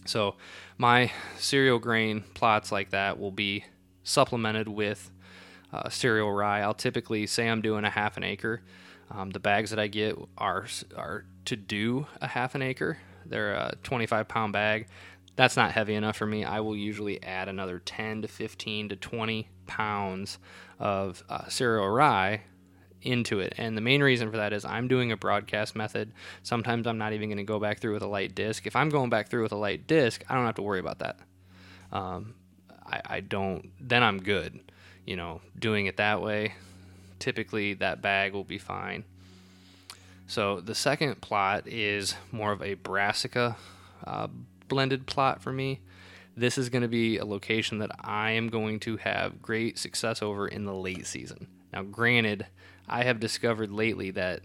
so 0.06 0.36
my 0.78 1.12
cereal 1.38 1.80
grain 1.80 2.24
plots 2.34 2.72
like 2.72 2.92
that 2.92 3.20
will 3.20 3.32
be 3.32 3.66
supplemented 4.04 4.68
with 4.68 5.12
uh, 5.74 5.90
cereal 5.90 6.32
rye 6.32 6.62
i'll 6.62 6.74
typically 6.74 7.26
say 7.26 7.48
i'm 7.48 7.62
doing 7.62 7.84
a 7.84 7.90
half 7.90 8.18
an 8.18 8.24
acre 8.24 8.62
um, 9.12 9.30
the 9.32 9.40
bags 9.40 9.70
that 9.70 9.80
i 9.80 9.88
get 9.88 10.18
are 10.38 10.66
are 10.96 11.26
to 11.44 11.56
do 11.56 12.08
a 12.22 12.28
half 12.28 12.56
an 12.56 12.62
acre 12.62 12.98
they're 13.26 13.54
a 13.54 13.76
25 13.84 14.28
pound 14.28 14.54
bag. 14.54 14.88
That's 15.36 15.58
not 15.58 15.72
heavy 15.72 15.96
enough 15.96 16.16
for 16.16 16.26
me. 16.26 16.46
I 16.46 16.62
will 16.62 16.76
usually 16.76 17.22
add 17.22 17.50
another 17.50 17.80
10 17.80 18.22
to 18.22 18.28
15 18.28 18.90
to 18.90 18.96
20 18.96 19.50
pounds 19.68 20.38
of 20.80 21.24
uh, 21.30 21.48
cereal 21.48 21.90
rye 21.90 22.44
into 23.06 23.40
it. 23.40 23.54
And 23.58 23.78
the 23.78 23.82
main 23.82 24.02
reason 24.02 24.32
for 24.32 24.38
that 24.38 24.54
is 24.54 24.66
I'm 24.66 24.88
doing 24.88 25.12
a 25.12 25.18
broadcast 25.18 25.76
method. 25.76 26.12
Sometimes 26.44 26.88
I'm 26.88 26.98
not 26.98 27.14
even 27.14 27.30
going 27.30 27.38
to 27.38 27.44
go 27.44 27.60
back 27.60 27.80
through 27.80 27.94
with 27.94 28.04
a 28.04 28.08
light 28.08 28.36
disc. 28.36 28.66
If 28.66 28.76
I'm 28.76 28.90
going 28.90 29.10
back 29.10 29.30
through 29.30 29.44
with 29.44 29.52
a 29.52 29.58
light 29.58 29.88
disc, 29.88 30.24
I 30.30 30.36
don't 30.36 30.46
have 30.46 30.56
to 30.56 30.62
worry 30.62 30.80
about 30.80 31.00
that. 31.00 31.20
Um, 31.92 32.36
I, 32.86 33.02
I 33.06 33.20
don't, 33.20 33.70
then 33.80 34.04
I'm 34.04 34.22
good. 34.22 34.60
You 35.06 35.16
know, 35.16 35.42
doing 35.58 35.86
it 35.86 35.98
that 35.98 36.22
way, 36.22 36.56
typically 37.20 37.76
that 37.76 38.02
bag 38.02 38.34
will 38.34 38.44
be 38.44 38.58
fine. 38.58 39.04
So 40.28 40.60
the 40.60 40.74
second 40.74 41.22
plot 41.22 41.68
is 41.68 42.16
more 42.32 42.52
of 42.52 42.62
a 42.62 42.74
brassica 42.74 43.58
uh, 44.06 44.28
blended 44.68 45.06
plot 45.06 45.42
for 45.42 45.54
me. 45.54 45.82
This 46.36 46.58
is 46.58 46.70
going 46.70 46.82
to 46.82 46.88
be 46.88 47.18
a 47.18 47.26
location 47.26 47.78
that 47.78 47.92
I 48.00 48.32
am 48.32 48.50
going 48.50 48.80
to 48.82 48.98
have 48.98 49.42
great 49.42 49.78
success 49.78 50.22
over 50.22 50.48
in 50.48 50.66
the 50.66 50.74
late 50.74 51.08
season. 51.08 51.48
Now, 51.72 51.84
granted, 51.84 52.48
I 52.88 53.04
have 53.04 53.20
discovered 53.20 53.72
lately 53.72 54.12
that 54.12 54.42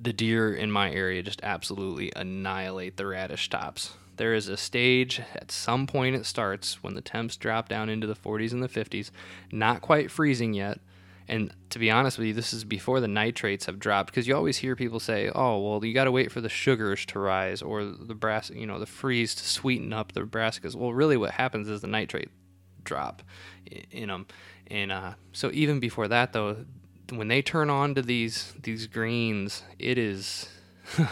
the 0.00 0.12
deer 0.12 0.52
in 0.52 0.70
my 0.70 0.92
area 0.92 1.22
just 1.22 1.40
absolutely 1.42 2.12
annihilate 2.14 2.96
the 2.96 3.06
radish 3.06 3.48
tops. 3.48 3.94
There 4.16 4.34
is 4.34 4.48
a 4.48 4.56
stage 4.56 5.20
at 5.34 5.50
some 5.50 5.86
point 5.86 6.14
it 6.14 6.26
starts 6.26 6.82
when 6.82 6.94
the 6.94 7.00
temps 7.00 7.36
drop 7.36 7.68
down 7.68 7.88
into 7.88 8.06
the 8.06 8.14
40s 8.14 8.52
and 8.52 8.62
the 8.62 8.68
50s, 8.68 9.10
not 9.50 9.80
quite 9.80 10.10
freezing 10.10 10.54
yet, 10.54 10.78
and 11.26 11.54
to 11.70 11.78
be 11.78 11.90
honest 11.90 12.18
with 12.18 12.26
you, 12.26 12.34
this 12.34 12.52
is 12.52 12.64
before 12.64 13.00
the 13.00 13.08
nitrates 13.08 13.66
have 13.66 13.78
dropped 13.78 14.10
because 14.10 14.28
you 14.28 14.36
always 14.36 14.58
hear 14.58 14.76
people 14.76 15.00
say, 15.00 15.30
"Oh, 15.34 15.58
well, 15.58 15.84
you 15.84 15.94
got 15.94 16.04
to 16.04 16.12
wait 16.12 16.30
for 16.30 16.40
the 16.40 16.50
sugars 16.50 17.06
to 17.06 17.18
rise 17.18 17.62
or 17.62 17.84
the 17.84 18.14
brass, 18.14 18.50
you 18.50 18.66
know, 18.66 18.78
the 18.78 18.86
freeze 18.86 19.34
to 19.36 19.44
sweeten 19.44 19.92
up 19.92 20.12
the 20.12 20.22
brassicas." 20.22 20.74
Well, 20.74 20.92
really, 20.92 21.16
what 21.16 21.32
happens 21.32 21.68
is 21.68 21.80
the 21.80 21.86
nitrate 21.86 22.28
drop 22.84 23.22
in 23.90 24.08
them, 24.08 24.26
and 24.68 24.92
uh, 24.92 25.14
so 25.32 25.50
even 25.52 25.80
before 25.80 26.08
that, 26.08 26.32
though, 26.32 26.64
when 27.12 27.28
they 27.28 27.42
turn 27.42 27.70
on 27.70 27.94
to 27.94 28.02
these 28.02 28.54
these 28.62 28.86
greens, 28.86 29.62
it 29.78 29.98
is 29.98 30.48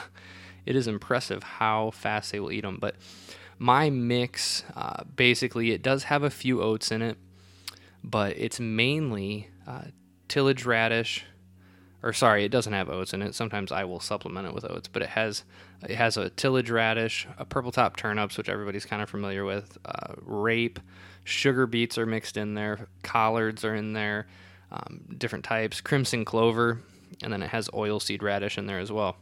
it 0.67 0.77
is 0.77 0.87
impressive 0.87 1.43
how 1.43 1.91
fast 1.91 2.33
they 2.33 2.41
will 2.41 2.53
eat 2.53 2.63
them. 2.63 2.79
But 2.81 2.97
my 3.59 3.91
mix, 3.91 4.65
uh, 4.75 5.05
basically, 5.05 5.71
it 5.71 5.83
does 5.83 6.05
have 6.05 6.23
a 6.23 6.31
few 6.31 6.63
oats 6.63 6.91
in 6.91 7.03
it, 7.03 7.19
but 8.03 8.37
it's 8.37 8.59
mainly 8.59 9.51
uh, 9.67 9.85
tillage 10.29 10.65
radish, 10.65 11.25
or 12.03 12.13
sorry, 12.13 12.45
it 12.45 12.51
doesn't 12.51 12.73
have 12.73 12.89
oats 12.89 13.13
in 13.13 13.23
it. 13.23 13.35
Sometimes 13.35 13.71
I 13.71 13.85
will 13.85 14.01
supplement 14.01 14.49
it 14.49 14.55
with 14.55 14.69
oats, 14.69 14.89
but 14.89 15.03
it 15.03 15.11
has 15.11 15.45
it 15.83 15.97
has 15.97 16.17
a 16.17 16.31
tillage 16.31 16.71
radish, 16.71 17.27
a 17.39 17.45
purple 17.45 17.73
top 17.73 17.97
turnips, 17.97 18.39
which 18.39 18.49
everybody's 18.49 18.87
kind 18.87 19.03
of 19.03 19.11
familiar 19.11 19.45
with, 19.45 19.79
uh, 19.85 20.15
rape, 20.23 20.79
sugar 21.25 21.67
beets 21.67 21.99
are 21.99 22.07
mixed 22.07 22.37
in 22.37 22.55
there, 22.55 22.89
collards 23.03 23.65
are 23.65 23.75
in 23.75 23.93
there, 23.93 24.27
um, 24.71 25.05
different 25.19 25.45
types, 25.45 25.81
crimson 25.81 26.25
clover, 26.25 26.81
and 27.23 27.33
then 27.33 27.43
it 27.43 27.51
has 27.51 27.69
oilseed 27.69 28.23
radish 28.23 28.59
in 28.59 28.67
there 28.67 28.79
as 28.79 28.91
well. 28.91 29.17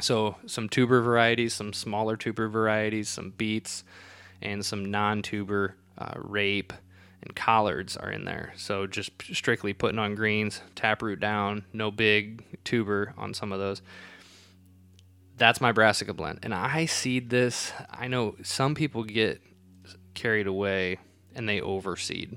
So 0.00 0.36
some 0.46 0.68
tuber 0.68 1.02
varieties, 1.02 1.52
some 1.52 1.72
smaller 1.72 2.16
tuber 2.16 2.48
varieties, 2.48 3.08
some 3.08 3.30
beets, 3.30 3.84
and 4.40 4.64
some 4.64 4.90
non-tuber 4.90 5.76
uh, 5.98 6.12
rape 6.16 6.72
and 7.22 7.36
collards 7.36 7.96
are 7.96 8.10
in 8.10 8.24
there. 8.24 8.52
So 8.56 8.86
just 8.86 9.10
strictly 9.32 9.74
putting 9.74 9.98
on 9.98 10.14
greens, 10.14 10.62
taproot 10.74 11.20
down, 11.20 11.64
no 11.72 11.90
big 11.90 12.44
tuber 12.64 13.12
on 13.18 13.34
some 13.34 13.52
of 13.52 13.58
those. 13.58 13.82
That's 15.36 15.60
my 15.60 15.72
brassica 15.72 16.14
blend. 16.14 16.40
And 16.42 16.54
I 16.54 16.86
seed 16.86 17.30
this. 17.30 17.72
I 17.90 18.08
know 18.08 18.36
some 18.42 18.74
people 18.74 19.04
get 19.04 19.42
carried 20.14 20.46
away 20.46 20.98
and 21.34 21.48
they 21.48 21.60
overseed. 21.60 22.36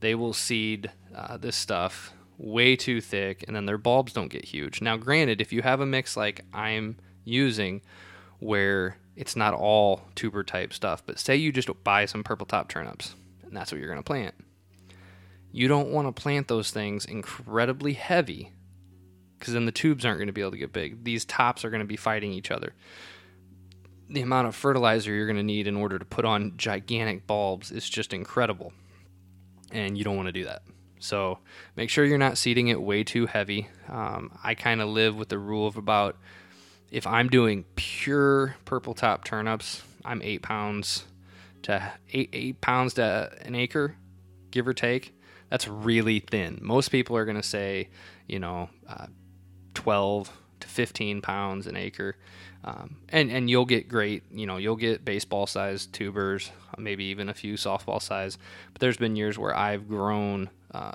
They 0.00 0.14
will 0.14 0.32
seed 0.32 0.90
uh, 1.14 1.36
this 1.36 1.56
stuff 1.56 2.12
way 2.36 2.76
too 2.76 3.00
thick 3.00 3.44
and 3.46 3.54
then 3.54 3.66
their 3.66 3.78
bulbs 3.78 4.12
don't 4.12 4.28
get 4.28 4.44
huge. 4.44 4.80
Now, 4.80 4.96
granted, 4.96 5.40
if 5.40 5.52
you 5.52 5.62
have 5.62 5.80
a 5.80 5.86
mix 5.86 6.16
like 6.16 6.44
I'm 6.52 6.96
using 7.24 7.80
where 8.38 8.98
it's 9.16 9.36
not 9.36 9.54
all 9.54 10.02
tuber 10.14 10.42
type 10.42 10.72
stuff, 10.72 11.02
but 11.06 11.18
say 11.18 11.36
you 11.36 11.52
just 11.52 11.70
buy 11.84 12.06
some 12.06 12.24
purple 12.24 12.46
top 12.46 12.68
turnips 12.68 13.14
and 13.42 13.56
that's 13.56 13.70
what 13.70 13.78
you're 13.78 13.88
going 13.88 14.00
to 14.00 14.02
plant. 14.02 14.34
You 15.52 15.68
don't 15.68 15.90
want 15.90 16.08
to 16.08 16.22
plant 16.22 16.48
those 16.48 16.70
things 16.70 17.04
incredibly 17.04 17.92
heavy 17.92 18.50
because 19.38 19.54
then 19.54 19.66
the 19.66 19.72
tubes 19.72 20.04
aren't 20.04 20.18
going 20.18 20.26
to 20.26 20.32
be 20.32 20.40
able 20.40 20.50
to 20.50 20.56
get 20.56 20.72
big. 20.72 21.04
These 21.04 21.24
tops 21.24 21.64
are 21.64 21.70
going 21.70 21.82
to 21.82 21.86
be 21.86 21.96
fighting 21.96 22.32
each 22.32 22.50
other. 22.50 22.72
The 24.08 24.20
amount 24.20 24.48
of 24.48 24.54
fertilizer 24.54 25.12
you're 25.12 25.26
going 25.26 25.36
to 25.36 25.42
need 25.42 25.66
in 25.66 25.76
order 25.76 25.98
to 25.98 26.04
put 26.04 26.24
on 26.24 26.54
gigantic 26.56 27.26
bulbs 27.26 27.70
is 27.70 27.88
just 27.88 28.12
incredible. 28.12 28.72
And 29.72 29.96
you 29.96 30.04
don't 30.04 30.16
want 30.16 30.28
to 30.28 30.32
do 30.32 30.44
that. 30.44 30.62
So 30.98 31.38
make 31.76 31.90
sure 31.90 32.04
you're 32.04 32.18
not 32.18 32.38
seeding 32.38 32.68
it 32.68 32.80
way 32.80 33.04
too 33.04 33.26
heavy. 33.26 33.68
Um, 33.88 34.38
I 34.42 34.54
kind 34.54 34.80
of 34.80 34.88
live 34.88 35.16
with 35.16 35.28
the 35.28 35.38
rule 35.38 35.66
of 35.66 35.76
about 35.76 36.16
if 36.90 37.06
I'm 37.06 37.28
doing 37.28 37.64
pure 37.76 38.56
purple 38.64 38.94
top 38.94 39.24
turnips, 39.24 39.82
I'm 40.04 40.22
eight 40.22 40.42
pounds 40.42 41.04
to 41.62 41.92
eight, 42.12 42.30
eight 42.32 42.60
pounds 42.60 42.94
to 42.94 43.32
an 43.42 43.54
acre, 43.54 43.96
give 44.50 44.68
or 44.68 44.74
take. 44.74 45.18
That's 45.50 45.68
really 45.68 46.20
thin. 46.20 46.58
Most 46.62 46.90
people 46.90 47.16
are 47.16 47.24
going 47.24 47.36
to 47.36 47.42
say, 47.42 47.90
you 48.26 48.38
know, 48.38 48.70
uh, 48.88 49.06
12 49.74 50.30
to 50.64 50.68
15 50.68 51.20
pounds 51.20 51.66
an 51.66 51.76
acre. 51.76 52.16
Um, 52.64 52.96
and, 53.10 53.30
and 53.30 53.50
you'll 53.50 53.66
get 53.66 53.88
great, 53.88 54.22
you 54.32 54.46
know, 54.46 54.56
you'll 54.56 54.76
get 54.76 55.04
baseball 55.04 55.46
sized 55.46 55.92
tubers, 55.92 56.50
maybe 56.78 57.04
even 57.04 57.28
a 57.28 57.34
few 57.34 57.54
softball 57.54 58.00
size. 58.00 58.38
But 58.72 58.80
there's 58.80 58.96
been 58.96 59.16
years 59.16 59.38
where 59.38 59.54
I've 59.54 59.86
grown 59.88 60.48
uh, 60.72 60.94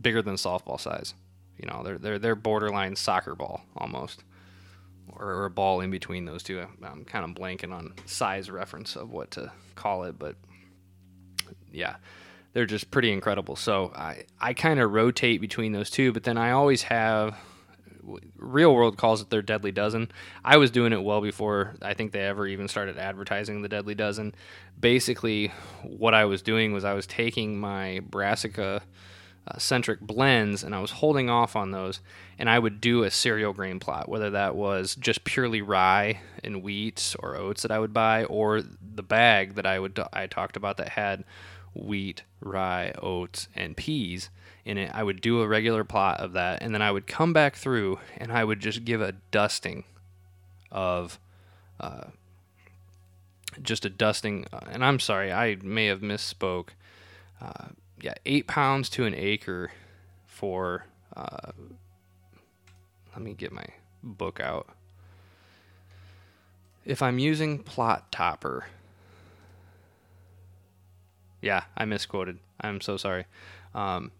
bigger 0.00 0.22
than 0.22 0.34
softball 0.34 0.78
size. 0.78 1.14
You 1.58 1.68
know, 1.68 1.82
they're, 1.82 1.98
they're, 1.98 2.18
they're 2.18 2.34
borderline 2.34 2.96
soccer 2.96 3.34
ball 3.34 3.62
almost 3.76 4.22
or 5.16 5.44
a 5.44 5.50
ball 5.50 5.80
in 5.80 5.90
between 5.90 6.24
those 6.24 6.42
two. 6.42 6.64
I'm 6.82 7.04
kind 7.04 7.24
of 7.24 7.30
blanking 7.32 7.72
on 7.72 7.94
size 8.06 8.50
reference 8.50 8.96
of 8.96 9.10
what 9.10 9.30
to 9.32 9.52
call 9.74 10.04
it, 10.04 10.18
but 10.18 10.36
yeah, 11.72 11.96
they're 12.52 12.66
just 12.66 12.90
pretty 12.90 13.12
incredible. 13.12 13.56
So 13.56 13.92
I 13.94 14.24
I 14.40 14.54
kind 14.54 14.80
of 14.80 14.92
rotate 14.92 15.40
between 15.40 15.72
those 15.72 15.90
two, 15.90 16.12
but 16.12 16.24
then 16.24 16.38
I 16.38 16.52
always 16.52 16.82
have 16.82 17.36
real 18.36 18.74
world 18.74 18.96
calls 18.96 19.22
it 19.22 19.30
their 19.30 19.42
deadly 19.42 19.72
dozen. 19.72 20.10
I 20.44 20.56
was 20.56 20.70
doing 20.70 20.92
it 20.92 21.02
well 21.02 21.20
before 21.20 21.74
I 21.82 21.94
think 21.94 22.12
they 22.12 22.20
ever 22.20 22.46
even 22.46 22.68
started 22.68 22.98
advertising 22.98 23.62
the 23.62 23.68
deadly 23.68 23.94
dozen. 23.94 24.34
Basically, 24.78 25.52
what 25.82 26.14
I 26.14 26.24
was 26.24 26.42
doing 26.42 26.72
was 26.72 26.84
I 26.84 26.94
was 26.94 27.06
taking 27.06 27.58
my 27.58 28.00
brassica 28.08 28.82
uh, 29.46 29.58
centric 29.58 30.00
blends, 30.00 30.62
and 30.62 30.74
I 30.74 30.80
was 30.80 30.92
holding 30.92 31.28
off 31.28 31.56
on 31.56 31.70
those. 31.70 32.00
And 32.38 32.48
I 32.48 32.58
would 32.58 32.80
do 32.80 33.02
a 33.02 33.10
cereal 33.10 33.52
grain 33.52 33.78
plot, 33.78 34.08
whether 34.08 34.30
that 34.30 34.54
was 34.54 34.94
just 34.96 35.24
purely 35.24 35.62
rye 35.62 36.20
and 36.42 36.62
wheat 36.62 37.14
or 37.18 37.36
oats 37.36 37.62
that 37.62 37.70
I 37.70 37.78
would 37.78 37.92
buy, 37.92 38.24
or 38.24 38.62
the 38.62 39.02
bag 39.02 39.54
that 39.54 39.66
I 39.66 39.78
would 39.78 39.98
I 40.12 40.26
talked 40.26 40.56
about 40.56 40.76
that 40.78 40.90
had 40.90 41.24
wheat, 41.74 42.22
rye, 42.40 42.92
oats, 43.00 43.48
and 43.54 43.76
peas 43.76 44.30
in 44.64 44.78
it. 44.78 44.90
I 44.94 45.02
would 45.02 45.20
do 45.20 45.40
a 45.40 45.48
regular 45.48 45.84
plot 45.84 46.20
of 46.20 46.32
that, 46.34 46.62
and 46.62 46.74
then 46.74 46.82
I 46.82 46.92
would 46.92 47.06
come 47.06 47.32
back 47.32 47.56
through 47.56 47.98
and 48.16 48.32
I 48.32 48.44
would 48.44 48.60
just 48.60 48.84
give 48.84 49.00
a 49.00 49.12
dusting 49.30 49.84
of 50.70 51.18
uh, 51.80 52.04
just 53.62 53.84
a 53.84 53.90
dusting. 53.90 54.46
Uh, 54.52 54.60
and 54.70 54.84
I'm 54.84 54.98
sorry, 54.98 55.32
I 55.32 55.56
may 55.62 55.86
have 55.86 56.00
misspoke. 56.00 56.70
Uh, 57.40 57.68
yeah, 58.00 58.14
eight 58.26 58.46
pounds 58.46 58.88
to 58.90 59.04
an 59.04 59.14
acre 59.14 59.72
for. 60.26 60.86
Uh, 61.14 61.52
let 63.12 63.20
me 63.20 63.34
get 63.34 63.52
my 63.52 63.66
book 64.02 64.40
out. 64.40 64.68
If 66.84 67.02
I'm 67.02 67.18
using 67.18 67.58
plot 67.58 68.10
topper, 68.10 68.66
yeah, 71.42 71.64
I 71.76 71.84
misquoted. 71.84 72.38
I'm 72.60 72.80
so 72.80 72.96
sorry. 72.96 73.26
Um, 73.74 74.12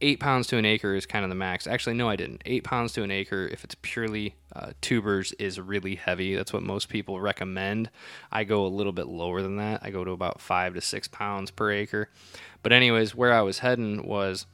eight 0.00 0.20
pounds 0.20 0.46
to 0.48 0.56
an 0.56 0.64
acre 0.64 0.94
is 0.94 1.06
kind 1.06 1.24
of 1.24 1.28
the 1.28 1.36
max. 1.36 1.66
Actually, 1.66 1.94
no, 1.94 2.08
I 2.08 2.16
didn't. 2.16 2.42
Eight 2.44 2.64
pounds 2.64 2.92
to 2.94 3.02
an 3.02 3.10
acre, 3.10 3.46
if 3.46 3.62
it's 3.62 3.76
purely 3.82 4.34
uh, 4.54 4.72
tubers, 4.80 5.32
is 5.34 5.60
really 5.60 5.94
heavy. 5.94 6.34
That's 6.34 6.52
what 6.52 6.62
most 6.62 6.88
people 6.88 7.20
recommend. 7.20 7.90
I 8.32 8.44
go 8.44 8.66
a 8.66 8.68
little 8.68 8.92
bit 8.92 9.06
lower 9.06 9.42
than 9.42 9.56
that. 9.56 9.80
I 9.82 9.90
go 9.90 10.02
to 10.02 10.10
about 10.10 10.40
five 10.40 10.74
to 10.74 10.80
six 10.80 11.06
pounds 11.08 11.50
per 11.50 11.70
acre. 11.70 12.10
But, 12.62 12.72
anyways, 12.72 13.14
where 13.14 13.32
I 13.32 13.42
was 13.42 13.60
heading 13.60 14.06
was 14.06 14.46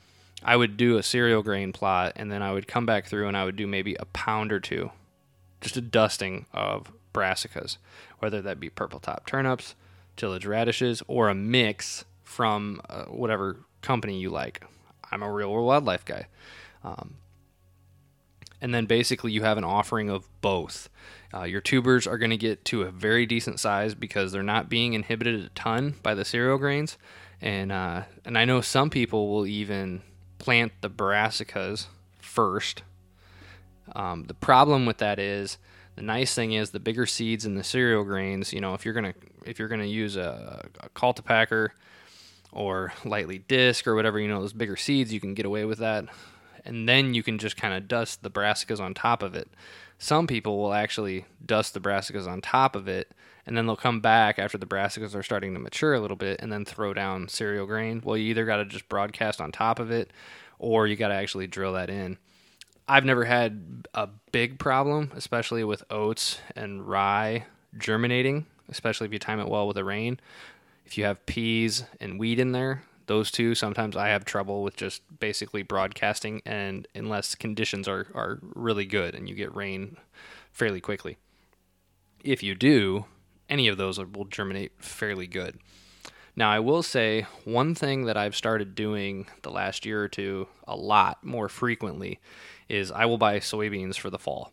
I 0.45 0.57
would 0.57 0.77
do 0.77 0.97
a 0.97 1.03
cereal 1.03 1.43
grain 1.43 1.73
plot, 1.73 2.13
and 2.17 2.31
then 2.31 2.43
I 2.43 2.53
would 2.53 2.67
come 2.67 2.85
back 2.85 3.07
through 3.07 3.29
and 3.29 3.37
I 3.37 3.45
would 3.45 3.57
do 3.57 3.67
maybe 3.67 3.95
a 3.95 4.07
pound 4.07 4.53
or 4.53 4.61
two, 4.61 4.91
just 5.61 5.77
a 5.77 5.81
dusting 5.81 6.47
of 6.53 6.93
brassicas, 7.15 7.77
whether 8.19 8.43
that 8.43 8.59
be 8.59 8.69
purple 8.69 8.99
top 8.99 9.27
turnips, 9.27 9.75
tillage 10.17 10.47
radishes, 10.47 11.03
or 11.07 11.29
a 11.29 11.35
mix 11.35 12.05
from 12.23 12.81
uh, 12.89 13.05
whatever 13.05 13.61
company 13.81 14.19
you 14.19 14.31
like. 14.31 14.63
I'm 15.11 15.23
a 15.23 15.31
real 15.31 15.53
world 15.53 15.67
wildlife 15.67 16.05
guy. 16.05 16.27
Um, 16.83 17.17
and 18.63 18.73
then 18.73 18.87
basically 18.87 19.33
you 19.33 19.43
have 19.43 19.59
an 19.59 19.65
offering 19.65 20.09
of 20.09 20.29
both. 20.41 20.89
Uh, 21.35 21.43
your 21.43 21.61
tubers 21.61 22.07
are 22.07 22.17
going 22.17 22.31
to 22.31 22.37
get 22.37 22.65
to 22.67 22.83
a 22.83 22.91
very 22.91 23.27
decent 23.27 23.59
size 23.59 23.95
because 23.95 24.33
they're 24.33 24.43
not 24.43 24.69
being 24.69 24.95
inhibited 24.95 25.45
a 25.45 25.49
ton 25.51 25.97
by 26.03 26.15
the 26.15 26.25
cereal 26.25 26.59
grains, 26.59 26.97
and 27.41 27.73
uh, 27.73 28.03
and 28.25 28.39
I 28.39 28.45
know 28.45 28.61
some 28.61 28.89
people 28.89 29.31
will 29.31 29.47
even 29.47 30.03
plant 30.39 30.73
the 30.81 30.91
brassicas 30.91 31.87
first. 32.21 32.83
Um, 33.95 34.25
the 34.25 34.35
problem 34.35 34.87
with 34.87 34.99
that 34.99 35.19
is 35.19 35.59
the 35.97 36.03
nice 36.03 36.35
thing 36.35 36.53
is 36.53 36.71
the 36.71 36.81
bigger 36.81 37.07
seeds 37.07 37.45
in 37.45 37.57
the 37.57 37.65
cereal 37.65 38.05
grains. 38.05 38.53
You 38.53 38.61
know, 38.61 38.75
if 38.75 38.85
you're 38.85 38.95
gonna 38.95 39.15
if 39.47 39.59
you're 39.59 39.69
gonna 39.69 39.85
use 39.85 40.17
a, 40.17 40.69
a 40.81 40.89
cultipacker 40.91 41.71
or 42.53 42.93
lightly 43.05 43.39
disc 43.39 43.87
or 43.87 43.95
whatever, 43.95 44.19
you 44.21 44.29
know, 44.29 44.41
those 44.41 44.53
bigger 44.53 44.77
seeds, 44.77 45.13
you 45.13 45.21
can 45.21 45.35
get 45.35 45.47
away 45.47 45.65
with 45.65 45.79
that. 45.79 46.05
And 46.65 46.89
then 46.89 47.15
you 47.15 47.23
can 47.23 47.39
just 47.39 47.57
kind 47.57 47.75
of 47.75 47.89
dust 47.89 48.23
the 48.23 48.31
brassicas 48.31 48.79
on 48.79 48.95
top 48.95 49.23
of 49.23 49.35
it. 49.35 49.51
Some 49.99 50.27
people 50.27 50.59
will 50.59 50.73
actually 50.73 51.25
dust 51.45 51.75
the 51.75 51.81
brassicas 51.81 52.27
on 52.27 52.41
top 52.41 52.77
of 52.77 52.89
it, 52.89 53.11
and 53.47 53.57
then 53.57 53.67
they'll 53.67 53.77
come 53.77 54.01
back 54.01 54.39
after 54.39 54.59
the 54.59 54.67
brassicas 54.67 55.15
are 55.15 55.23
starting 55.23 55.55
to 55.55 55.61
mature 55.61 55.95
a 55.95 56.01
little 56.01 56.17
bit 56.17 56.41
and 56.41 56.53
then 56.53 56.65
throw 56.65 56.93
down 56.93 57.29
cereal 57.29 57.67
grain. 57.67 58.01
Well, 58.05 58.17
you 58.17 58.31
either 58.31 58.45
got 58.45 58.57
to 58.59 58.65
just 58.65 58.89
broadcast 58.89 59.41
on 59.41 59.51
top 59.51 59.79
of 59.79 59.91
it 59.91 60.13
or 60.59 60.87
you 60.87 60.97
got 60.97 61.09
to 61.09 61.15
actually 61.15 61.47
drill 61.47 61.73
that 61.75 61.91
in. 61.91 62.19
I've 62.89 63.05
never 63.05 63.25
had 63.25 63.87
a 63.95 64.09
big 64.33 64.59
problem, 64.59 65.13
especially 65.15 65.65
with 65.65 65.85
oats 65.91 66.41
and 66.57 66.87
rye 66.87 67.47
germinating, 67.79 68.47
especially 68.69 69.07
if 69.07 69.13
you 69.13 69.19
time 69.19 69.41
it 69.41 69.49
well 69.49 69.67
with 69.67 69.77
the 69.77 69.85
rain. 69.85 70.19
If 70.85 70.99
you 70.99 71.05
have 71.05 71.25
peas 71.27 71.85
and 72.01 72.19
wheat 72.19 72.39
in 72.39 72.53
there, 72.53 72.83
those 73.07 73.31
two, 73.31 73.55
sometimes 73.55 73.97
I 73.97 74.09
have 74.09 74.25
trouble 74.25 74.63
with 74.63 74.77
just 74.77 75.03
basically 75.19 75.63
broadcasting, 75.63 76.43
and 76.47 76.87
unless 76.95 77.35
conditions 77.35 77.89
are, 77.89 78.07
are 78.15 78.39
really 78.43 78.87
good 78.87 79.15
and 79.15 79.29
you 79.29 79.35
get 79.35 79.55
rain 79.55 79.97
fairly 80.53 80.81
quickly. 80.81 81.19
If 82.25 82.43
you 82.43 82.55
do, 82.55 83.07
any 83.49 83.69
of 83.69 83.77
those 83.77 83.99
will 83.99 84.25
germinate 84.25 84.73
fairly 84.79 85.27
good. 85.27 85.59
Now, 86.35 86.51
I 86.51 86.61
will 86.61 86.83
say 86.83 87.27
one 87.45 87.75
thing 87.75 88.07
that 88.07 88.17
I've 88.17 88.35
started 88.35 88.75
doing 88.75 89.27
the 89.43 89.51
last 89.51 89.85
year 89.85 90.03
or 90.03 90.09
two 90.09 90.49
a 90.67 90.75
lot 90.75 91.23
more 91.23 91.49
frequently 91.49 92.21
is 92.69 92.91
I 92.91 93.05
will 93.05 93.19
buy 93.19 93.39
soybeans 93.39 93.97
for 93.97 94.09
the 94.09 94.19
fall. 94.19 94.53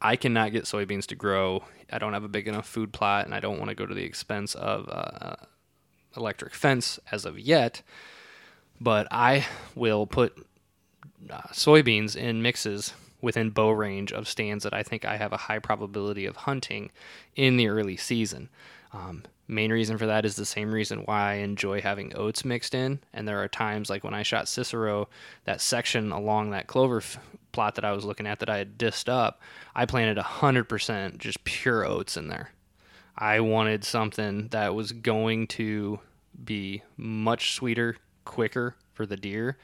I 0.00 0.16
cannot 0.16 0.52
get 0.52 0.64
soybeans 0.64 1.06
to 1.06 1.14
grow. 1.14 1.64
I 1.90 1.98
don't 1.98 2.12
have 2.12 2.24
a 2.24 2.28
big 2.28 2.46
enough 2.46 2.68
food 2.68 2.92
plot, 2.92 3.24
and 3.24 3.34
I 3.34 3.40
don't 3.40 3.58
want 3.58 3.70
to 3.70 3.74
go 3.74 3.86
to 3.86 3.94
the 3.94 4.04
expense 4.04 4.54
of 4.54 4.88
uh, 4.88 5.36
electric 6.16 6.54
fence 6.54 7.00
as 7.10 7.24
of 7.24 7.38
yet. 7.38 7.82
But 8.80 9.08
I 9.10 9.46
will 9.74 10.06
put 10.06 10.46
uh, 11.28 11.42
soybeans 11.52 12.14
in 12.14 12.42
mixes 12.42 12.94
within 13.20 13.50
bow 13.50 13.70
range 13.70 14.12
of 14.12 14.28
stands 14.28 14.62
that 14.64 14.74
I 14.74 14.82
think 14.82 15.04
I 15.04 15.16
have 15.16 15.32
a 15.32 15.36
high 15.36 15.58
probability 15.58 16.26
of 16.26 16.36
hunting 16.36 16.90
in 17.34 17.56
the 17.56 17.68
early 17.68 17.96
season. 17.96 18.48
Um, 18.92 19.24
main 19.48 19.72
reason 19.72 19.98
for 19.98 20.06
that 20.06 20.24
is 20.24 20.36
the 20.36 20.46
same 20.46 20.70
reason 20.72 21.00
why 21.00 21.32
I 21.32 21.34
enjoy 21.34 21.80
having 21.80 22.14
oats 22.14 22.44
mixed 22.44 22.74
in. 22.74 23.00
And 23.12 23.26
there 23.26 23.42
are 23.42 23.48
times 23.48 23.90
like 23.90 24.04
when 24.04 24.14
I 24.14 24.22
shot 24.22 24.46
Cicero, 24.46 25.08
that 25.44 25.60
section 25.60 26.12
along 26.12 26.50
that 26.50 26.66
clover 26.66 26.98
f- 26.98 27.18
plot 27.52 27.74
that 27.76 27.84
I 27.84 27.92
was 27.92 28.04
looking 28.04 28.26
at 28.26 28.40
that 28.40 28.50
I 28.50 28.58
had 28.58 28.78
disced 28.78 29.08
up, 29.08 29.40
I 29.74 29.86
planted 29.86 30.22
100% 30.22 31.18
just 31.18 31.42
pure 31.44 31.84
oats 31.84 32.16
in 32.16 32.28
there. 32.28 32.50
I 33.16 33.40
wanted 33.40 33.82
something 33.82 34.48
that 34.48 34.74
was 34.74 34.92
going 34.92 35.48
to 35.48 35.98
be 36.44 36.82
much 36.96 37.54
sweeter, 37.54 37.96
quicker 38.24 38.76
for 38.92 39.06
the 39.06 39.16
deer. 39.16 39.56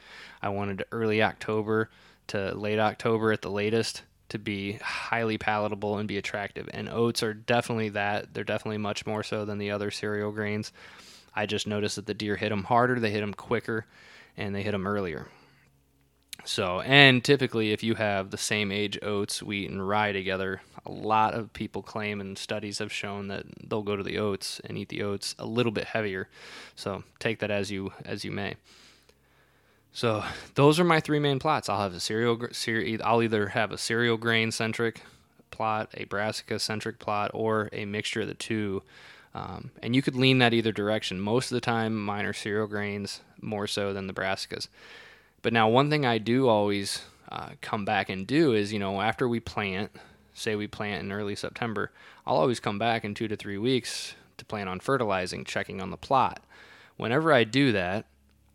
I 0.42 0.48
wanted 0.48 0.84
early 0.90 1.22
October 1.22 1.90
to 2.28 2.54
late 2.54 2.78
October 2.78 3.32
at 3.32 3.42
the 3.42 3.50
latest 3.50 4.02
to 4.30 4.38
be 4.38 4.72
highly 4.74 5.38
palatable 5.38 5.98
and 5.98 6.08
be 6.08 6.18
attractive. 6.18 6.68
And 6.72 6.88
oats 6.88 7.22
are 7.22 7.34
definitely 7.34 7.90
that. 7.90 8.34
They're 8.34 8.44
definitely 8.44 8.78
much 8.78 9.06
more 9.06 9.22
so 9.22 9.44
than 9.44 9.58
the 9.58 9.70
other 9.70 9.90
cereal 9.90 10.32
grains. 10.32 10.72
I 11.34 11.46
just 11.46 11.66
noticed 11.66 11.96
that 11.96 12.06
the 12.06 12.14
deer 12.14 12.36
hit 12.36 12.50
them 12.50 12.64
harder, 12.64 12.98
they 13.00 13.10
hit 13.10 13.20
them 13.20 13.34
quicker, 13.34 13.86
and 14.36 14.54
they 14.54 14.62
hit 14.62 14.72
them 14.72 14.86
earlier. 14.86 15.28
So, 16.44 16.80
and 16.80 17.24
typically, 17.24 17.72
if 17.72 17.82
you 17.82 17.94
have 17.94 18.30
the 18.30 18.36
same 18.36 18.70
age 18.70 18.98
oats, 19.02 19.42
wheat, 19.42 19.70
and 19.70 19.86
rye 19.86 20.12
together, 20.12 20.60
a 20.84 20.90
lot 20.90 21.34
of 21.34 21.52
people 21.52 21.82
claim 21.82 22.20
and 22.20 22.36
studies 22.36 22.78
have 22.78 22.92
shown 22.92 23.28
that 23.28 23.46
they'll 23.66 23.82
go 23.82 23.96
to 23.96 24.02
the 24.02 24.18
oats 24.18 24.60
and 24.64 24.76
eat 24.76 24.90
the 24.90 25.02
oats 25.02 25.34
a 25.38 25.46
little 25.46 25.72
bit 25.72 25.84
heavier. 25.84 26.28
So, 26.76 27.04
take 27.18 27.38
that 27.38 27.50
as 27.50 27.70
you 27.70 27.92
as 28.04 28.24
you 28.24 28.30
may. 28.30 28.56
So 29.94 30.22
those 30.54 30.78
are 30.78 30.84
my 30.84 31.00
three 31.00 31.18
main 31.18 31.38
plots. 31.38 31.70
I'll 31.70 31.80
have 31.80 31.94
a 31.94 32.00
cereal, 32.00 32.38
I'll 33.02 33.22
either 33.22 33.48
have 33.48 33.72
a 33.72 33.78
cereal 33.78 34.18
grain 34.18 34.50
centric 34.50 35.00
plot, 35.50 35.88
a 35.94 36.04
brassica 36.04 36.58
centric 36.58 36.98
plot, 36.98 37.30
or 37.32 37.70
a 37.72 37.86
mixture 37.86 38.20
of 38.20 38.28
the 38.28 38.34
two. 38.34 38.82
Um, 39.34 39.70
and 39.82 39.96
you 39.96 40.02
could 40.02 40.14
lean 40.14 40.38
that 40.38 40.52
either 40.52 40.72
direction. 40.72 41.18
Most 41.20 41.50
of 41.50 41.54
the 41.54 41.60
time, 41.60 41.96
mine 41.96 42.24
are 42.24 42.32
cereal 42.32 42.66
grains 42.66 43.20
more 43.40 43.66
so 43.66 43.92
than 43.92 44.06
the 44.06 44.12
brassicas. 44.12 44.68
But 45.42 45.52
now, 45.52 45.68
one 45.68 45.90
thing 45.90 46.04
I 46.06 46.18
do 46.18 46.48
always 46.48 47.02
uh, 47.30 47.50
come 47.60 47.84
back 47.84 48.08
and 48.08 48.26
do 48.26 48.52
is, 48.52 48.72
you 48.72 48.78
know, 48.78 49.00
after 49.00 49.28
we 49.28 49.40
plant, 49.40 49.90
say 50.34 50.54
we 50.54 50.66
plant 50.66 51.02
in 51.02 51.12
early 51.12 51.34
September, 51.34 51.90
I'll 52.26 52.36
always 52.36 52.60
come 52.60 52.78
back 52.78 53.04
in 53.04 53.14
two 53.14 53.28
to 53.28 53.36
three 53.36 53.58
weeks 53.58 54.14
to 54.38 54.44
plan 54.44 54.68
on 54.68 54.80
fertilizing, 54.80 55.44
checking 55.44 55.80
on 55.80 55.90
the 55.90 55.96
plot. 55.96 56.40
Whenever 56.96 57.32
I 57.32 57.44
do 57.44 57.72
that, 57.72 58.06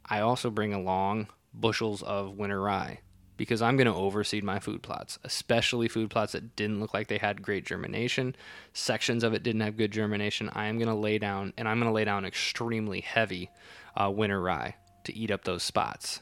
I 0.10 0.22
also 0.22 0.50
bring 0.50 0.74
along 0.74 1.28
bushels 1.54 2.02
of 2.02 2.38
winter 2.38 2.62
rye 2.62 3.00
because 3.38 3.62
I'm 3.62 3.78
going 3.78 3.88
to 3.88 3.94
overseed 3.94 4.44
my 4.44 4.60
food 4.60 4.82
plots, 4.82 5.18
especially 5.24 5.88
food 5.88 6.10
plots 6.10 6.34
that 6.34 6.56
didn't 6.58 6.82
look 6.82 6.94
like 6.94 7.08
they 7.08 7.20
had 7.20 7.42
great 7.42 7.66
germination. 7.66 8.36
Sections 8.74 9.24
of 9.24 9.34
it 9.34 9.44
didn't 9.44 9.62
have 9.62 9.78
good 9.78 9.92
germination. 9.92 10.50
I 10.54 10.66
am 10.66 10.78
going 10.78 10.90
to 10.90 10.94
lay 10.94 11.20
down, 11.20 11.54
and 11.58 11.68
I'm 11.68 11.80
going 11.80 11.90
to 11.90 11.94
lay 11.94 12.04
down 12.04 12.26
extremely 12.26 13.00
heavy 13.00 13.50
uh, 13.96 14.12
winter 14.12 14.42
rye 14.42 14.76
to 15.06 15.16
eat 15.16 15.32
up 15.32 15.46
those 15.46 15.64
spots. 15.64 16.22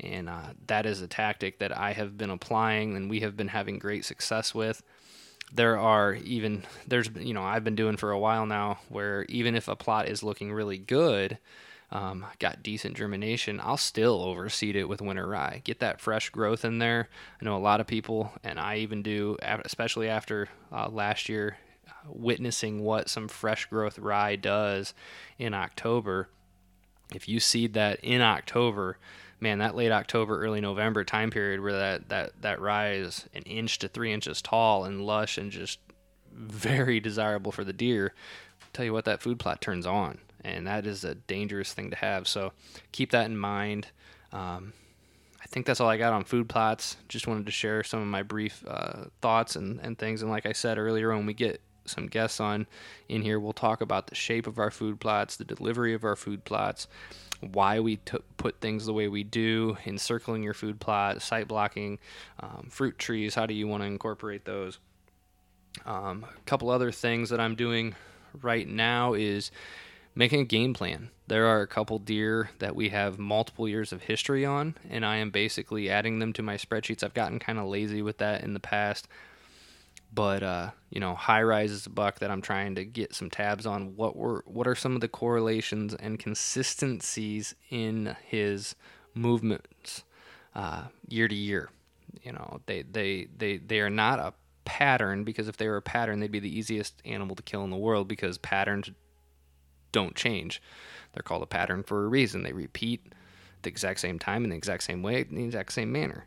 And 0.00 0.28
uh, 0.28 0.52
that 0.66 0.84
is 0.84 1.00
a 1.00 1.06
tactic 1.06 1.58
that 1.60 1.76
I 1.76 1.92
have 1.92 2.18
been 2.18 2.30
applying 2.30 2.96
and 2.96 3.08
we 3.08 3.20
have 3.20 3.36
been 3.36 3.48
having 3.48 3.78
great 3.78 4.04
success 4.04 4.54
with. 4.54 4.82
There 5.54 5.78
are 5.78 6.14
even, 6.14 6.64
there's, 6.86 7.10
you 7.18 7.34
know, 7.34 7.42
I've 7.42 7.64
been 7.64 7.76
doing 7.76 7.96
for 7.96 8.10
a 8.10 8.18
while 8.18 8.46
now 8.46 8.78
where 8.88 9.24
even 9.28 9.54
if 9.54 9.68
a 9.68 9.76
plot 9.76 10.08
is 10.08 10.22
looking 10.22 10.52
really 10.52 10.78
good, 10.78 11.38
um, 11.92 12.24
got 12.38 12.62
decent 12.62 12.96
germination, 12.96 13.60
I'll 13.62 13.76
still 13.76 14.22
overseed 14.22 14.76
it 14.76 14.88
with 14.88 15.02
winter 15.02 15.26
rye. 15.28 15.60
Get 15.62 15.80
that 15.80 16.00
fresh 16.00 16.30
growth 16.30 16.64
in 16.64 16.78
there. 16.78 17.10
I 17.40 17.44
know 17.44 17.56
a 17.56 17.58
lot 17.58 17.80
of 17.80 17.86
people, 17.86 18.32
and 18.42 18.58
I 18.58 18.78
even 18.78 19.02
do, 19.02 19.36
especially 19.42 20.08
after 20.08 20.48
uh, 20.72 20.88
last 20.88 21.28
year, 21.28 21.58
uh, 21.86 21.92
witnessing 22.06 22.82
what 22.82 23.10
some 23.10 23.28
fresh 23.28 23.66
growth 23.66 23.98
rye 23.98 24.36
does 24.36 24.94
in 25.38 25.52
October. 25.52 26.30
If 27.14 27.28
you 27.28 27.38
seed 27.40 27.74
that 27.74 28.00
in 28.02 28.22
October, 28.22 28.96
man, 29.38 29.58
that 29.58 29.76
late 29.76 29.92
October, 29.92 30.42
early 30.42 30.62
November 30.62 31.04
time 31.04 31.30
period 31.30 31.60
where 31.60 31.74
that, 31.74 32.08
that, 32.08 32.40
that 32.40 32.58
rye 32.58 32.92
is 32.92 33.28
an 33.34 33.42
inch 33.42 33.78
to 33.80 33.88
three 33.88 34.14
inches 34.14 34.40
tall 34.40 34.84
and 34.84 35.04
lush 35.04 35.36
and 35.36 35.50
just 35.50 35.78
very 36.32 37.00
desirable 37.00 37.52
for 37.52 37.64
the 37.64 37.72
deer, 37.74 38.14
tell 38.72 38.86
you 38.86 38.94
what, 38.94 39.04
that 39.04 39.20
food 39.20 39.38
plot 39.38 39.60
turns 39.60 39.84
on 39.84 40.16
and 40.44 40.66
that 40.66 40.86
is 40.86 41.04
a 41.04 41.14
dangerous 41.14 41.72
thing 41.72 41.90
to 41.90 41.96
have. 41.96 42.26
So 42.28 42.52
keep 42.92 43.10
that 43.12 43.26
in 43.26 43.36
mind. 43.36 43.88
Um, 44.32 44.72
I 45.40 45.46
think 45.46 45.66
that's 45.66 45.80
all 45.80 45.88
I 45.88 45.96
got 45.96 46.12
on 46.12 46.24
food 46.24 46.48
plots. 46.48 46.96
Just 47.08 47.26
wanted 47.26 47.46
to 47.46 47.52
share 47.52 47.82
some 47.84 48.00
of 48.00 48.06
my 48.06 48.22
brief 48.22 48.64
uh, 48.66 49.04
thoughts 49.20 49.56
and, 49.56 49.80
and 49.80 49.98
things. 49.98 50.22
And 50.22 50.30
like 50.30 50.46
I 50.46 50.52
said 50.52 50.78
earlier, 50.78 51.10
when 51.10 51.26
we 51.26 51.34
get 51.34 51.60
some 51.84 52.06
guests 52.06 52.40
on 52.40 52.66
in 53.08 53.22
here. 53.22 53.38
We'll 53.38 53.52
talk 53.52 53.80
about 53.80 54.06
the 54.06 54.14
shape 54.14 54.46
of 54.46 54.58
our 54.58 54.70
food 54.70 55.00
plots, 55.00 55.36
the 55.36 55.44
delivery 55.44 55.94
of 55.94 56.04
our 56.04 56.16
food 56.16 56.44
plots, 56.44 56.86
why 57.40 57.80
we 57.80 57.96
t- 57.96 58.18
put 58.36 58.60
things 58.60 58.86
the 58.86 58.92
way 58.92 59.08
we 59.08 59.24
do, 59.24 59.76
encircling 59.86 60.42
your 60.42 60.54
food 60.54 60.80
plot, 60.80 61.22
sight 61.22 61.48
blocking, 61.48 61.98
um, 62.40 62.68
fruit 62.70 62.98
trees. 62.98 63.34
How 63.34 63.46
do 63.46 63.54
you 63.54 63.66
want 63.66 63.82
to 63.82 63.86
incorporate 63.86 64.44
those? 64.44 64.78
Um, 65.86 66.24
a 66.24 66.40
couple 66.44 66.70
other 66.70 66.92
things 66.92 67.30
that 67.30 67.40
I'm 67.40 67.54
doing 67.54 67.94
right 68.40 68.68
now 68.68 69.14
is 69.14 69.50
making 70.14 70.40
a 70.40 70.44
game 70.44 70.74
plan. 70.74 71.10
There 71.26 71.46
are 71.46 71.62
a 71.62 71.66
couple 71.66 71.98
deer 71.98 72.50
that 72.58 72.76
we 72.76 72.90
have 72.90 73.18
multiple 73.18 73.68
years 73.68 73.92
of 73.92 74.02
history 74.02 74.44
on, 74.44 74.76
and 74.88 75.04
I 75.04 75.16
am 75.16 75.30
basically 75.30 75.88
adding 75.88 76.18
them 76.18 76.32
to 76.34 76.42
my 76.42 76.56
spreadsheets. 76.56 77.02
I've 77.02 77.14
gotten 77.14 77.38
kind 77.38 77.58
of 77.58 77.66
lazy 77.66 78.02
with 78.02 78.18
that 78.18 78.42
in 78.42 78.54
the 78.54 78.60
past, 78.60 79.08
but 80.12 80.42
uh, 80.42 80.70
you 80.90 81.00
know, 81.00 81.14
high 81.14 81.42
rise 81.42 81.70
is 81.70 81.86
a 81.86 81.90
buck 81.90 82.18
that 82.18 82.30
I'm 82.30 82.42
trying 82.42 82.74
to 82.74 82.84
get 82.84 83.14
some 83.14 83.30
tabs 83.30 83.64
on. 83.64 83.96
What 83.96 84.16
were 84.16 84.44
what 84.46 84.66
are 84.66 84.74
some 84.74 84.94
of 84.94 85.00
the 85.00 85.08
correlations 85.08 85.94
and 85.94 86.18
consistencies 86.18 87.54
in 87.70 88.16
his 88.26 88.74
movements 89.14 90.04
uh, 90.54 90.84
year 91.08 91.28
to 91.28 91.34
year? 91.34 91.70
You 92.22 92.32
know, 92.32 92.60
they 92.66 92.82
they 92.82 93.28
they 93.34 93.56
they 93.56 93.80
are 93.80 93.90
not 93.90 94.18
a 94.18 94.34
pattern 94.64 95.24
because 95.24 95.48
if 95.48 95.56
they 95.56 95.68
were 95.68 95.78
a 95.78 95.82
pattern, 95.82 96.20
they'd 96.20 96.30
be 96.30 96.40
the 96.40 96.58
easiest 96.58 97.00
animal 97.06 97.34
to 97.36 97.42
kill 97.42 97.64
in 97.64 97.70
the 97.70 97.76
world 97.76 98.06
because 98.06 98.36
patterns 98.36 98.90
don't 99.92 100.16
change. 100.16 100.60
They're 101.12 101.22
called 101.22 101.42
a 101.42 101.46
pattern 101.46 101.82
for 101.82 102.04
a 102.04 102.08
reason. 102.08 102.42
They 102.42 102.52
repeat 102.52 103.12
the 103.62 103.70
exact 103.70 104.00
same 104.00 104.18
time 104.18 104.44
in 104.44 104.50
the 104.50 104.56
exact 104.56 104.82
same 104.82 105.02
way, 105.02 105.20
in 105.28 105.36
the 105.36 105.44
exact 105.44 105.72
same 105.72 105.92
manner. 105.92 106.26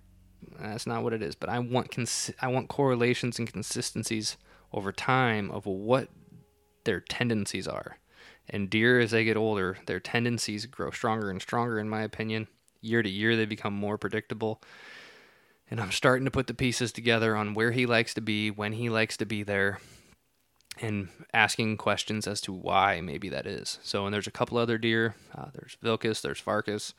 That's 0.59 0.87
not 0.87 1.03
what 1.03 1.13
it 1.13 1.21
is. 1.21 1.35
But 1.35 1.49
I 1.49 1.59
want 1.59 1.91
cons- 1.91 2.31
I 2.41 2.47
want 2.47 2.69
correlations 2.69 3.39
and 3.39 3.51
consistencies 3.51 4.37
over 4.71 4.91
time 4.91 5.51
of 5.51 5.65
what 5.65 6.09
their 6.83 6.99
tendencies 6.99 7.67
are. 7.67 7.97
And 8.47 8.69
deer, 8.69 8.99
as 8.99 9.11
they 9.11 9.23
get 9.23 9.37
older, 9.37 9.77
their 9.87 9.99
tendencies 9.99 10.65
grow 10.67 10.91
stronger 10.91 11.31
and 11.31 11.41
stronger. 11.41 11.79
In 11.79 11.89
my 11.89 12.03
opinion, 12.03 12.47
year 12.81 13.01
to 13.01 13.09
year, 13.09 13.35
they 13.35 13.45
become 13.45 13.73
more 13.73 13.97
predictable. 13.97 14.61
And 15.71 15.81
I'm 15.81 15.91
starting 15.91 16.25
to 16.25 16.31
put 16.31 16.45
the 16.45 16.53
pieces 16.53 16.91
together 16.91 17.35
on 17.35 17.55
where 17.55 17.71
he 17.71 17.87
likes 17.87 18.13
to 18.13 18.21
be, 18.21 18.51
when 18.51 18.73
he 18.73 18.89
likes 18.89 19.17
to 19.17 19.25
be 19.25 19.41
there, 19.41 19.79
and 20.81 21.09
asking 21.33 21.77
questions 21.77 22.27
as 22.27 22.41
to 22.41 22.53
why 22.53 23.01
maybe 23.01 23.29
that 23.29 23.47
is. 23.47 23.79
So, 23.83 24.05
and 24.05 24.13
there's 24.13 24.27
a 24.27 24.31
couple 24.31 24.57
other 24.57 24.77
deer. 24.77 25.15
Uh, 25.33 25.47
there's 25.53 25.77
Vilcus, 25.83 26.21
there's 26.21 26.39
Farkas. 26.39 26.93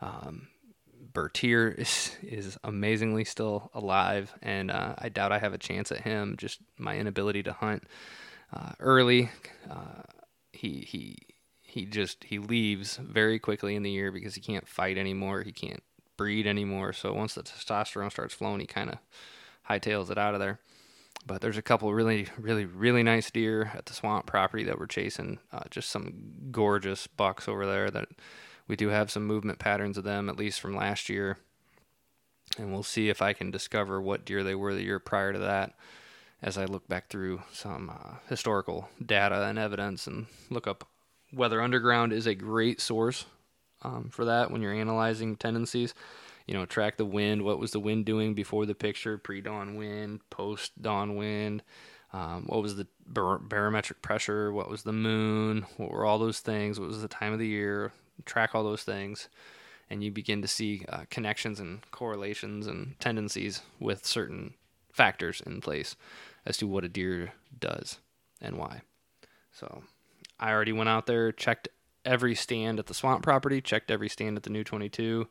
Um, 0.00 0.48
Bertier 1.12 1.68
is, 1.68 2.16
is 2.22 2.58
amazingly 2.64 3.24
still 3.24 3.70
alive, 3.74 4.34
and 4.42 4.70
uh, 4.70 4.94
I 4.98 5.08
doubt 5.08 5.32
I 5.32 5.38
have 5.38 5.54
a 5.54 5.58
chance 5.58 5.90
at 5.90 6.02
him. 6.02 6.36
Just 6.38 6.60
my 6.78 6.96
inability 6.98 7.42
to 7.44 7.52
hunt 7.52 7.84
uh, 8.52 8.72
early. 8.80 9.30
Uh, 9.70 10.02
he 10.52 10.86
he 10.88 11.16
he 11.60 11.84
just 11.84 12.24
he 12.24 12.38
leaves 12.38 12.96
very 12.96 13.38
quickly 13.38 13.76
in 13.76 13.82
the 13.82 13.90
year 13.90 14.10
because 14.10 14.34
he 14.34 14.40
can't 14.40 14.66
fight 14.66 14.98
anymore. 14.98 15.42
He 15.42 15.52
can't 15.52 15.82
breed 16.16 16.46
anymore. 16.46 16.92
So 16.92 17.12
once 17.12 17.34
the 17.34 17.42
testosterone 17.42 18.10
starts 18.10 18.34
flowing, 18.34 18.60
he 18.60 18.66
kind 18.66 18.90
of 18.90 18.98
hightails 19.68 20.10
it 20.10 20.18
out 20.18 20.34
of 20.34 20.40
there. 20.40 20.58
But 21.28 21.40
there's 21.42 21.58
a 21.58 21.62
couple 21.62 21.92
really, 21.94 22.26
really, 22.36 22.64
really 22.64 23.04
nice 23.04 23.30
deer 23.30 23.70
at 23.74 23.86
the 23.86 23.92
swamp 23.92 24.26
property 24.26 24.64
that 24.64 24.78
we're 24.78 24.86
chasing. 24.86 25.38
Uh, 25.52 25.64
just 25.70 25.90
some 25.90 26.32
gorgeous 26.50 27.06
bucks 27.06 27.46
over 27.46 27.66
there 27.66 27.90
that 27.90 28.08
we 28.66 28.74
do 28.74 28.88
have 28.88 29.10
some 29.10 29.26
movement 29.26 29.60
patterns 29.60 29.96
of 29.96 30.04
them, 30.04 30.28
at 30.28 30.38
least 30.38 30.58
from 30.58 30.74
last 30.74 31.08
year. 31.08 31.38
And 32.58 32.72
we'll 32.72 32.82
see 32.82 33.10
if 33.10 33.22
I 33.22 33.34
can 33.34 33.50
discover 33.50 34.00
what 34.00 34.24
deer 34.24 34.42
they 34.42 34.54
were 34.54 34.74
the 34.74 34.82
year 34.82 34.98
prior 34.98 35.32
to 35.32 35.38
that 35.38 35.74
as 36.42 36.56
I 36.56 36.64
look 36.64 36.88
back 36.88 37.08
through 37.08 37.42
some 37.52 37.90
uh, 37.90 38.14
historical 38.28 38.88
data 39.04 39.44
and 39.44 39.58
evidence 39.58 40.06
and 40.06 40.26
look 40.50 40.66
up 40.66 40.88
Weather 41.32 41.60
Underground 41.60 42.12
is 42.12 42.26
a 42.26 42.34
great 42.34 42.80
source 42.80 43.26
um, 43.82 44.08
for 44.10 44.24
that 44.24 44.50
when 44.50 44.62
you're 44.62 44.72
analyzing 44.72 45.36
tendencies 45.36 45.92
you 46.48 46.54
know, 46.54 46.64
track 46.64 46.96
the 46.96 47.04
wind. 47.04 47.42
What 47.42 47.58
was 47.58 47.72
the 47.72 47.78
wind 47.78 48.06
doing 48.06 48.34
before 48.34 48.64
the 48.64 48.74
picture? 48.74 49.18
Pre 49.18 49.42
dawn 49.42 49.76
wind, 49.76 50.20
post 50.30 50.80
dawn 50.80 51.14
wind. 51.14 51.62
Um, 52.14 52.44
what 52.46 52.62
was 52.62 52.76
the 52.76 52.86
bar- 53.06 53.38
barometric 53.38 54.00
pressure? 54.00 54.50
What 54.50 54.70
was 54.70 54.82
the 54.82 54.94
moon? 54.94 55.66
What 55.76 55.90
were 55.90 56.06
all 56.06 56.18
those 56.18 56.40
things? 56.40 56.80
What 56.80 56.88
was 56.88 57.02
the 57.02 57.08
time 57.08 57.34
of 57.34 57.38
the 57.38 57.46
year? 57.46 57.92
Track 58.24 58.54
all 58.54 58.64
those 58.64 58.82
things, 58.82 59.28
and 59.90 60.02
you 60.02 60.10
begin 60.10 60.40
to 60.40 60.48
see 60.48 60.86
uh, 60.88 61.02
connections 61.10 61.60
and 61.60 61.88
correlations 61.90 62.66
and 62.66 62.98
tendencies 62.98 63.60
with 63.78 64.06
certain 64.06 64.54
factors 64.90 65.42
in 65.44 65.60
place 65.60 65.96
as 66.46 66.56
to 66.56 66.66
what 66.66 66.82
a 66.82 66.88
deer 66.88 67.34
does 67.60 67.98
and 68.40 68.56
why. 68.56 68.80
So, 69.52 69.82
I 70.40 70.50
already 70.50 70.72
went 70.72 70.88
out 70.88 71.04
there, 71.06 71.30
checked 71.30 71.68
every 72.06 72.34
stand 72.34 72.78
at 72.78 72.86
the 72.86 72.94
swamp 72.94 73.22
property, 73.22 73.60
checked 73.60 73.90
every 73.90 74.08
stand 74.08 74.38
at 74.38 74.44
the 74.44 74.50
new 74.50 74.64
22 74.64 75.28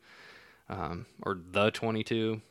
um, 0.70 1.06
or 1.24 1.40
the 1.52 1.72
22. 1.72 2.42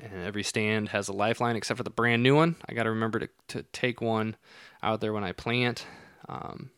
And 0.00 0.24
every 0.24 0.44
stand 0.44 0.90
has 0.90 1.08
a 1.08 1.12
lifeline 1.12 1.56
except 1.56 1.78
for 1.78 1.84
the 1.84 1.90
brand 1.90 2.22
new 2.22 2.36
one. 2.36 2.56
I 2.68 2.74
got 2.74 2.84
to 2.84 2.90
remember 2.90 3.28
to, 3.48 3.62
take 3.72 4.00
one 4.00 4.36
out 4.82 5.00
there 5.00 5.12
when 5.12 5.24
I 5.24 5.32
plant. 5.32 5.86
Um, 6.28 6.70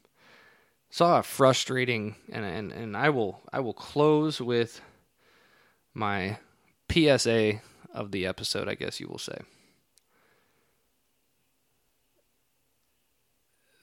saw 0.88 1.18
a 1.18 1.22
frustrating, 1.22 2.16
and, 2.32 2.44
and, 2.44 2.72
and 2.72 2.96
I 2.96 3.10
will 3.10 3.42
I 3.52 3.60
will 3.60 3.74
close 3.74 4.40
with 4.40 4.80
my 5.92 6.38
PSA 6.90 7.60
of 7.92 8.10
the 8.10 8.26
episode, 8.26 8.68
I 8.68 8.74
guess 8.74 9.00
you 9.00 9.08
will 9.08 9.18
say. 9.18 9.38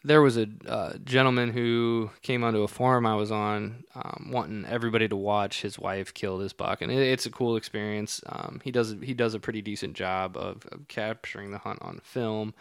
There 0.07 0.21
was 0.21 0.37
a 0.37 0.47
uh, 0.67 0.93
gentleman 1.03 1.51
who 1.51 2.09
came 2.21 2.43
onto 2.43 2.63
a 2.63 2.67
forum 2.67 3.05
I 3.05 3.15
was 3.15 3.29
on, 3.29 3.83
um, 3.93 4.29
wanting 4.31 4.65
everybody 4.65 5.07
to 5.09 5.15
watch 5.15 5.61
his 5.61 5.77
wife 5.77 6.13
kill 6.13 6.37
this 6.37 6.53
buck, 6.53 6.81
and 6.81 6.89
it, 6.89 6.99
it's 6.99 7.25
a 7.25 7.31
cool 7.31 7.57
experience. 7.57 8.21
Um, 8.25 8.61
he 8.63 8.71
does 8.71 8.95
he 9.03 9.13
does 9.13 9.33
a 9.33 9.39
pretty 9.39 9.61
decent 9.61 9.95
job 9.95 10.37
of, 10.37 10.65
of, 10.71 10.87
capturing 10.87 11.51
the 11.51 11.57
hunt 11.57 11.79
on 11.81 11.99
film, 12.03 12.53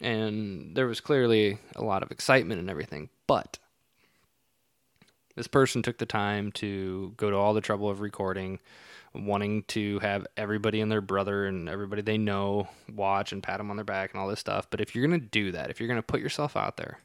and 0.00 0.74
there 0.74 0.88
was 0.88 1.00
clearly 1.00 1.58
a 1.76 1.84
lot 1.84 2.02
of 2.02 2.10
excitement 2.10 2.60
and 2.60 2.68
everything. 2.68 3.10
But 3.28 3.58
this 5.36 5.46
person 5.46 5.82
took 5.82 5.98
the 5.98 6.06
time 6.06 6.50
to 6.52 7.14
go 7.16 7.30
to 7.30 7.36
all 7.36 7.54
the 7.54 7.60
trouble 7.60 7.88
of 7.88 8.00
recording 8.00 8.58
wanting 9.14 9.62
to 9.64 9.98
have 10.00 10.26
everybody 10.36 10.80
and 10.80 10.90
their 10.90 11.00
brother 11.00 11.46
and 11.46 11.68
everybody 11.68 12.02
they 12.02 12.18
know 12.18 12.68
watch 12.92 13.32
and 13.32 13.42
pat 13.42 13.58
them 13.58 13.70
on 13.70 13.76
their 13.76 13.84
back 13.84 14.12
and 14.12 14.20
all 14.20 14.28
this 14.28 14.40
stuff. 14.40 14.68
But 14.70 14.80
if 14.80 14.94
you're 14.94 15.06
going 15.06 15.20
to 15.20 15.26
do 15.26 15.52
that, 15.52 15.70
if 15.70 15.80
you're 15.80 15.88
going 15.88 15.98
to 15.98 16.02
put 16.02 16.20
yourself 16.20 16.56
out 16.56 16.76
there, 16.76 16.98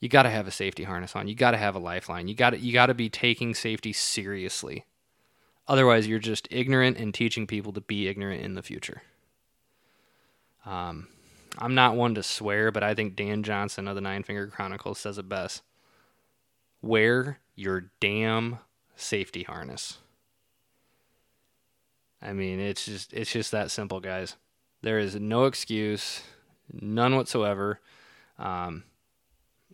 you 0.00 0.08
got 0.08 0.24
to 0.24 0.30
have 0.30 0.46
a 0.46 0.50
safety 0.50 0.84
harness 0.84 1.14
on. 1.14 1.28
You 1.28 1.34
got 1.34 1.52
to 1.52 1.56
have 1.56 1.74
a 1.74 1.78
lifeline. 1.78 2.28
You 2.28 2.34
got 2.34 2.50
to 2.50 2.58
you 2.58 2.72
got 2.72 2.86
to 2.86 2.94
be 2.94 3.08
taking 3.08 3.54
safety 3.54 3.92
seriously. 3.92 4.84
Otherwise, 5.68 6.08
you're 6.08 6.18
just 6.18 6.48
ignorant 6.50 6.98
and 6.98 7.14
teaching 7.14 7.46
people 7.46 7.72
to 7.72 7.80
be 7.80 8.08
ignorant 8.08 8.42
in 8.42 8.54
the 8.54 8.62
future. 8.62 9.02
Um, 10.66 11.08
I'm 11.58 11.74
not 11.74 11.94
one 11.94 12.16
to 12.16 12.22
swear, 12.22 12.72
but 12.72 12.82
I 12.82 12.94
think 12.94 13.14
Dan 13.14 13.42
Johnson 13.42 13.86
of 13.86 13.94
the 13.94 14.00
Nine 14.00 14.24
Finger 14.24 14.48
Chronicles 14.48 14.98
says 14.98 15.18
it 15.18 15.28
best. 15.28 15.62
Wear 16.82 17.38
your 17.54 17.90
damn 18.00 18.58
safety 18.96 19.44
harness. 19.44 19.98
I 22.20 22.32
mean, 22.32 22.60
it's 22.60 22.84
just 22.84 23.12
it's 23.12 23.32
just 23.32 23.50
that 23.50 23.70
simple, 23.70 24.00
guys. 24.00 24.36
There 24.82 24.98
is 24.98 25.16
no 25.16 25.44
excuse, 25.44 26.22
none 26.72 27.16
whatsoever. 27.16 27.80
Um, 28.38 28.84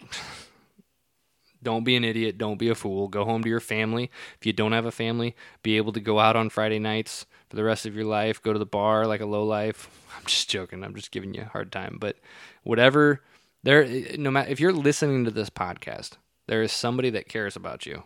don't 1.62 1.84
be 1.84 1.96
an 1.96 2.04
idiot. 2.04 2.38
Don't 2.38 2.58
be 2.58 2.68
a 2.68 2.74
fool. 2.74 3.08
Go 3.08 3.24
home 3.24 3.42
to 3.42 3.48
your 3.48 3.60
family. 3.60 4.10
If 4.38 4.46
you 4.46 4.52
don't 4.52 4.72
have 4.72 4.86
a 4.86 4.90
family, 4.90 5.34
be 5.62 5.76
able 5.76 5.92
to 5.92 6.00
go 6.00 6.18
out 6.18 6.36
on 6.36 6.50
Friday 6.50 6.78
nights 6.78 7.26
for 7.48 7.56
the 7.56 7.64
rest 7.64 7.86
of 7.86 7.94
your 7.94 8.04
life. 8.04 8.42
Go 8.42 8.52
to 8.52 8.58
the 8.58 8.66
bar 8.66 9.06
like 9.06 9.20
a 9.20 9.26
low 9.26 9.44
life. 9.44 9.90
I'm 10.16 10.24
just 10.24 10.48
joking. 10.48 10.84
I'm 10.84 10.94
just 10.94 11.10
giving 11.10 11.34
you 11.34 11.42
a 11.42 11.46
hard 11.46 11.70
time. 11.70 11.98
But 12.00 12.16
whatever, 12.62 13.22
there. 13.62 13.86
No 14.16 14.30
matter 14.30 14.50
if 14.50 14.60
you're 14.60 14.72
listening 14.72 15.24
to 15.26 15.30
this 15.30 15.50
podcast, 15.50 16.12
there 16.48 16.62
is 16.62 16.72
somebody 16.72 17.10
that 17.10 17.28
cares 17.28 17.54
about 17.54 17.86
you. 17.86 18.02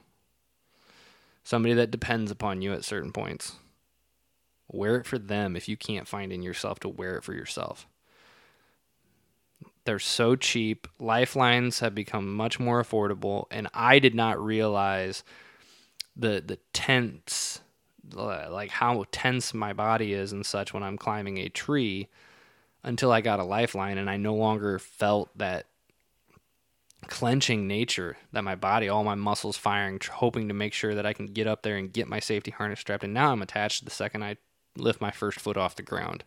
Somebody 1.45 1.75
that 1.75 1.91
depends 1.91 2.31
upon 2.31 2.61
you 2.61 2.73
at 2.73 2.85
certain 2.85 3.13
points. 3.13 3.53
Wear 4.69 4.97
it 4.97 5.07
for 5.07 5.19
them 5.19 5.57
if 5.57 5.69
you 5.69 5.77
can't 5.77 6.09
find 6.09 6.33
in 6.33 6.43
yourself 6.43 6.81
to 6.81 6.89
wear 6.89 7.17
it 7.17 7.25
for 7.25 7.35
yourself. 7.35 7.87
They're 9.85 9.99
so 9.99 10.37
cheap. 10.37 10.89
Lifelines 10.99 11.81
have 11.81 11.95
become 11.95 12.35
much 12.35 12.61
more 12.61 12.83
affordable, 12.83 13.47
and 13.51 13.69
I 13.75 13.99
did 13.99 14.15
not 14.15 14.43
realize 14.43 15.25
the 16.17 16.43
the 16.45 16.59
tense 16.73 17.61
like 18.15 18.71
how 18.71 19.05
tense 19.13 19.55
my 19.55 19.73
body 19.73 20.13
is 20.13 20.33
and 20.33 20.45
such 20.45 20.75
when 20.75 20.83
I'm 20.83 20.99
climbing 20.99 21.39
a 21.39 21.49
tree 21.49 22.09
until 22.83 23.13
I 23.13 23.21
got 23.21 23.41
a 23.41 23.45
lifeline 23.45 23.97
and 23.97 24.11
I 24.11 24.19
no 24.19 24.35
longer 24.35 24.79
felt 24.79 25.31
that 25.39 25.67
clenching 27.09 27.67
nature 27.67 28.17
that 28.33 28.45
my 28.45 28.55
body, 28.55 28.89
all 28.89 29.05
my 29.05 29.15
muscles 29.15 29.57
firing, 29.57 30.01
hoping 30.11 30.49
to 30.49 30.55
make 30.55 30.73
sure 30.73 30.95
that 30.95 31.07
I 31.07 31.13
can 31.13 31.27
get 31.27 31.47
up 31.47 31.63
there 31.63 31.77
and 31.77 31.93
get 31.93 32.09
my 32.09 32.21
safety 32.21 32.51
harness 32.51 32.81
strapped. 32.81 33.05
And 33.05 33.15
now 33.15 33.33
I'm 33.33 33.43
attached 33.43 33.85
the 33.85 33.91
second 33.91 34.23
I 34.23 34.37
lift 34.77 35.01
my 35.01 35.11
first 35.11 35.41
foot 35.41 35.57
off 35.57 35.77
the 35.77 35.83
ground. 35.83 36.25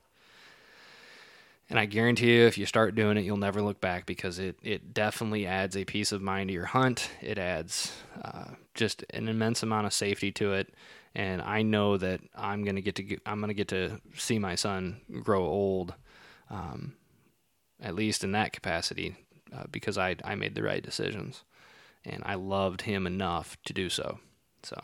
And 1.69 1.79
I 1.79 1.85
guarantee 1.85 2.35
you, 2.35 2.45
if 2.45 2.59
you 2.59 2.67
start 2.67 2.93
doing 2.93 3.17
it, 3.17 3.23
you'll 3.23 3.37
never 3.37 3.61
look 3.61 3.81
back 3.81 4.05
because 4.05 4.37
it, 4.37 4.57
it 4.61 4.93
definitely 4.93 5.47
adds 5.47 5.75
a 5.75 5.83
peace 5.83 6.11
of 6.11 6.21
mind 6.21 6.49
to 6.49 6.53
your 6.53 6.65
hunt. 6.65 7.09
It 7.21 7.39
adds 7.39 7.91
uh, 8.23 8.51
just 8.75 9.03
an 9.09 9.27
immense 9.27 9.63
amount 9.63 9.87
of 9.87 9.93
safety 9.93 10.31
to 10.33 10.53
it. 10.53 10.73
And 11.15 11.41
I 11.41 11.63
know 11.63 11.97
that 11.97 12.21
I'm 12.35 12.63
gonna 12.63 12.81
get 12.81 12.95
to 12.95 13.03
get, 13.03 13.21
I'm 13.25 13.39
gonna 13.39 13.55
get 13.55 13.69
to 13.69 13.99
see 14.15 14.37
my 14.37 14.53
son 14.53 15.01
grow 15.23 15.43
old, 15.43 15.95
um, 16.51 16.93
at 17.81 17.95
least 17.95 18.23
in 18.23 18.33
that 18.33 18.53
capacity, 18.53 19.15
uh, 19.55 19.63
because 19.71 19.97
I 19.97 20.15
I 20.23 20.35
made 20.35 20.55
the 20.55 20.63
right 20.63 20.83
decisions, 20.83 21.43
and 22.03 22.21
I 22.25 22.35
loved 22.35 22.81
him 22.81 23.07
enough 23.07 23.57
to 23.65 23.73
do 23.73 23.89
so. 23.89 24.19
So 24.63 24.81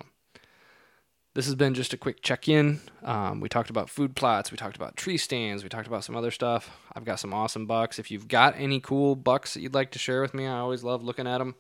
this 1.34 1.46
has 1.46 1.56
been 1.56 1.74
just 1.74 1.94
a 1.94 1.98
quick 1.98 2.22
check 2.22 2.50
in. 2.50 2.82
Um, 3.04 3.40
we 3.40 3.48
talked 3.48 3.70
about 3.70 3.90
food 3.90 4.16
plots, 4.16 4.52
we 4.52 4.58
talked 4.58 4.76
about 4.76 4.98
tree 4.98 5.18
stands, 5.18 5.64
we 5.64 5.70
talked 5.70 5.88
about 5.88 6.04
some 6.04 6.16
other 6.16 6.32
stuff. 6.32 6.78
I've 6.94 7.06
got 7.06 7.20
some 7.20 7.34
awesome 7.34 7.66
bucks. 7.66 8.00
If 8.00 8.12
you've 8.12 8.28
got 8.28 8.56
any 8.58 8.80
cool 8.80 9.16
bucks 9.16 9.54
that 9.54 9.62
you'd 9.62 9.74
like 9.74 9.92
to 9.92 10.00
share 10.00 10.22
with 10.22 10.34
me, 10.34 10.46
I 10.46 10.58
always 10.60 10.84
love 10.84 11.04
looking 11.04 11.28
at 11.28 11.38
them. 11.38 11.56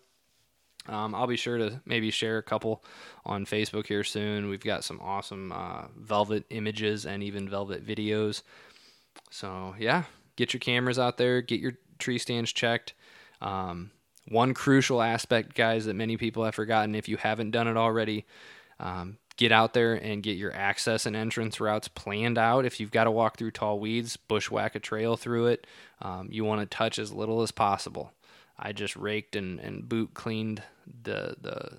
Um, 0.88 1.15
I'll 1.15 1.28
be 1.28 1.38
sure 1.38 1.58
to 1.58 1.80
maybe 1.86 2.12
share 2.12 2.38
a 2.38 2.43
couple 2.43 2.84
on 3.24 3.45
Facebook 3.45 3.86
here 3.88 4.04
soon. 4.04 4.50
We've 4.50 4.63
got 4.63 4.84
some 4.84 5.00
awesome 5.00 5.52
uh, 5.52 5.84
velvet 5.95 6.45
images 6.50 7.06
and 7.06 7.24
even 7.24 7.47
velvet 7.47 7.86
videos. 7.86 8.41
So, 9.30 9.76
yeah, 9.80 10.04
get 10.36 10.54
your 10.54 10.60
cameras 10.60 10.97
out 11.00 11.17
there, 11.17 11.41
get 11.41 11.60
your 11.60 11.74
tree 12.00 12.17
stands 12.17 12.52
checked. 12.52 12.93
Um, 13.42 13.92
one 14.28 14.54
crucial 14.54 15.02
aspect, 15.02 15.56
guys, 15.56 15.86
that 15.86 15.96
many 15.96 16.18
people 16.18 16.46
have 16.46 16.56
forgotten 16.56 16.96
if 16.96 17.10
you 17.10 17.18
haven't 17.18 17.52
done 17.52 17.68
it 17.68 17.78
already. 17.78 18.26
Um, 18.80 19.18
get 19.38 19.52
out 19.52 19.74
there 19.74 19.94
and 19.94 20.22
get 20.22 20.38
your 20.38 20.54
access 20.54 21.06
and 21.06 21.16
entrance 21.16 21.60
routes 21.60 21.88
planned 21.88 22.38
out. 22.38 22.66
If 22.66 22.80
you've 22.80 22.92
got 22.92 23.06
to 23.06 23.12
walk 23.12 23.38
through 23.38 23.52
tall 23.52 23.80
weeds, 23.80 24.16
bushwhack 24.16 24.76
a 24.76 24.80
trail 24.80 25.18
through 25.18 25.48
it. 25.48 25.68
Um, 26.02 26.28
you 26.32 26.46
want 26.46 26.62
to 26.62 26.68
touch 26.78 27.00
as 27.00 27.12
little 27.12 27.42
as 27.42 27.52
possible. 27.52 28.14
I 28.58 28.72
just 28.72 28.96
raked 28.96 29.36
and, 29.36 29.60
and 29.60 29.90
boot 29.90 30.14
cleaned 30.14 30.62
the 31.04 31.36
the 31.42 31.70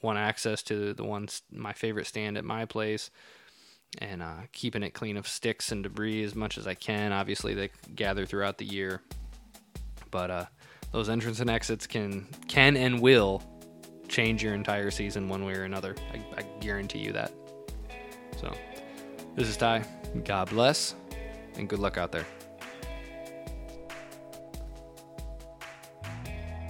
one 0.00 0.18
access 0.18 0.62
to 0.64 0.92
the 0.92 1.04
one 1.04 1.28
my 1.50 1.72
favorite 1.72 2.06
stand 2.06 2.36
at 2.36 2.44
my 2.44 2.66
place, 2.66 3.10
and 3.98 4.22
uh, 4.22 4.42
keeping 4.52 4.82
it 4.82 4.92
clean 4.92 5.16
of 5.16 5.26
sticks 5.26 5.72
and 5.72 5.82
debris 5.82 6.22
as 6.22 6.34
much 6.34 6.58
as 6.58 6.66
I 6.66 6.74
can. 6.74 7.12
Obviously, 7.12 7.54
they 7.54 7.70
gather 7.94 8.26
throughout 8.26 8.58
the 8.58 8.66
year, 8.66 9.00
but 10.10 10.30
uh, 10.30 10.44
those 10.96 11.10
entrance 11.10 11.40
and 11.40 11.50
exits 11.50 11.86
can 11.86 12.26
can 12.48 12.74
and 12.74 12.98
will 13.02 13.42
change 14.08 14.42
your 14.42 14.54
entire 14.54 14.90
season 14.90 15.28
one 15.28 15.44
way 15.44 15.52
or 15.52 15.64
another. 15.64 15.94
I, 16.10 16.40
I 16.40 16.42
guarantee 16.60 17.00
you 17.00 17.12
that. 17.12 17.30
So, 18.40 18.50
this 19.34 19.46
is 19.46 19.58
Ty. 19.58 19.84
God 20.24 20.48
bless, 20.48 20.94
and 21.56 21.68
good 21.68 21.80
luck 21.80 21.98
out 21.98 22.12
there. 22.12 22.24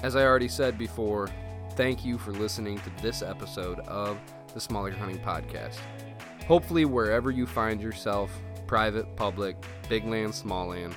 As 0.02 0.16
I 0.16 0.24
already 0.24 0.48
said 0.48 0.76
before, 0.76 1.30
thank 1.76 2.04
you 2.04 2.18
for 2.18 2.32
listening 2.32 2.80
to 2.80 2.90
this 3.00 3.22
episode 3.22 3.78
of 3.86 4.18
the 4.52 4.60
Small 4.60 4.88
Acre 4.88 4.96
Hunting 4.96 5.20
Podcast. 5.20 5.78
Hopefully, 6.48 6.84
wherever 6.84 7.30
you 7.30 7.46
find 7.46 7.80
yourself, 7.80 8.32
private, 8.66 9.14
public, 9.14 9.56
big 9.88 10.04
land, 10.04 10.34
small 10.34 10.66
land, 10.70 10.96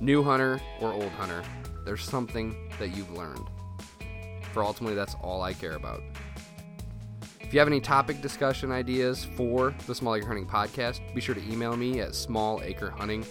new 0.00 0.22
hunter 0.22 0.58
or 0.80 0.94
old 0.94 1.10
hunter, 1.10 1.42
there's 1.84 2.02
something 2.02 2.56
that 2.78 2.96
you've 2.96 3.12
learned 3.12 3.48
for 4.54 4.64
ultimately 4.64 4.94
that's 4.94 5.16
all 5.16 5.42
I 5.42 5.52
care 5.52 5.74
about. 5.74 6.00
If 7.40 7.52
you 7.52 7.58
have 7.58 7.68
any 7.68 7.80
topic 7.80 8.22
discussion 8.22 8.72
ideas 8.72 9.24
for 9.36 9.74
the 9.86 9.94
Small 9.94 10.14
Acre 10.14 10.28
Hunting 10.28 10.46
Podcast, 10.46 11.14
be 11.14 11.20
sure 11.20 11.34
to 11.34 11.52
email 11.52 11.76
me 11.76 12.00
at 12.00 12.10
smallacrehunting 12.10 13.26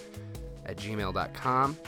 at 0.66 0.76
gmail.com. 0.76 1.78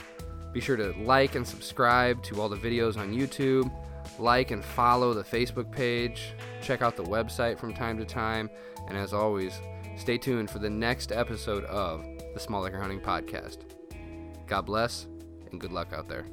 Be 0.51 0.59
sure 0.59 0.75
to 0.75 0.93
like 1.03 1.35
and 1.35 1.47
subscribe 1.47 2.21
to 2.23 2.41
all 2.41 2.49
the 2.49 2.57
videos 2.57 2.97
on 2.97 3.13
YouTube, 3.13 3.71
like 4.19 4.51
and 4.51 4.63
follow 4.63 5.13
the 5.13 5.23
Facebook 5.23 5.71
page, 5.71 6.33
check 6.61 6.81
out 6.81 6.95
the 6.95 7.03
website 7.03 7.57
from 7.57 7.73
time 7.73 7.97
to 7.97 8.05
time, 8.05 8.49
and 8.87 8.97
as 8.97 9.13
always, 9.13 9.53
stay 9.97 10.17
tuned 10.17 10.49
for 10.49 10.59
the 10.59 10.69
next 10.69 11.11
episode 11.11 11.63
of 11.65 12.03
the 12.33 12.39
Small 12.39 12.65
Acre 12.65 12.81
Hunting 12.81 12.99
Podcast. 12.99 13.59
God 14.47 14.61
bless, 14.65 15.07
and 15.51 15.59
good 15.59 15.71
luck 15.71 15.93
out 15.93 16.07
there. 16.07 16.25